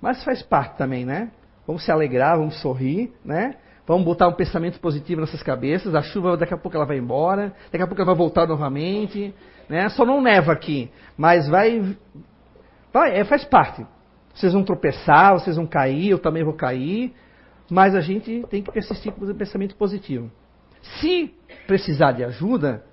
[0.00, 1.32] Mas faz parte também, né?
[1.66, 3.56] Vamos se alegrar, vamos sorrir, né?
[3.84, 5.92] Vamos botar um pensamento positivo nessas cabeças.
[5.92, 9.34] A chuva daqui a pouco ela vai embora, daqui a pouco ela vai voltar novamente.
[9.68, 9.88] Né?
[9.88, 11.96] Só não neva aqui, mas vai.
[12.92, 13.84] vai é, faz parte.
[14.32, 17.12] Vocês vão tropeçar, vocês vão cair, eu também vou cair.
[17.68, 20.30] Mas a gente tem que persistir com o pensamento positivo.
[21.00, 21.34] Se
[21.66, 22.84] precisar de ajuda,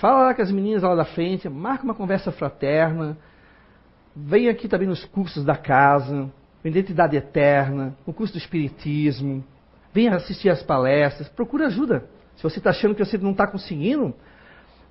[0.00, 3.16] fala lá com as meninas lá da frente, marca uma conversa fraterna.
[4.14, 6.30] Vem aqui também nos cursos da casa.
[6.64, 9.44] identidade eterna, o curso do Espiritismo.
[9.92, 12.04] Venha assistir as palestras, procura ajuda.
[12.36, 14.14] Se você está achando que você não está conseguindo,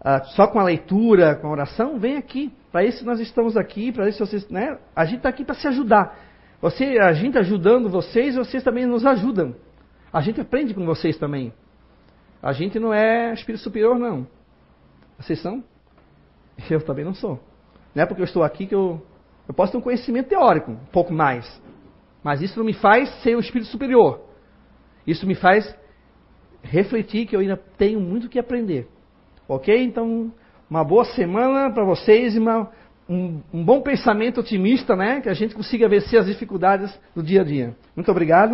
[0.04, 2.52] ah, só com a leitura, com a oração, vem aqui.
[2.72, 4.78] Para isso nós estamos aqui, para isso vocês, né?
[4.96, 6.18] A gente está aqui para se ajudar.
[6.62, 9.56] Você, a gente ajudando vocês, vocês também nos ajudam.
[10.14, 11.54] A gente aprende com vocês também.
[12.42, 14.28] A gente não é espírito superior, não.
[15.22, 15.64] Vocês são?
[16.70, 17.40] Eu também não sou.
[17.94, 19.02] Não é porque eu estou aqui que eu,
[19.48, 21.62] eu posso ter um conhecimento teórico, um pouco mais.
[22.24, 24.22] Mas isso não me faz ser um espírito superior.
[25.06, 25.76] Isso me faz
[26.62, 28.88] refletir que eu ainda tenho muito que aprender.
[29.48, 29.76] Ok?
[29.84, 30.32] Então,
[30.70, 32.70] uma boa semana para vocês e uma,
[33.10, 35.20] um, um, bom pensamento otimista, né?
[35.22, 37.76] Que a gente consiga vencer as dificuldades do dia a dia.
[37.96, 38.54] Muito obrigado.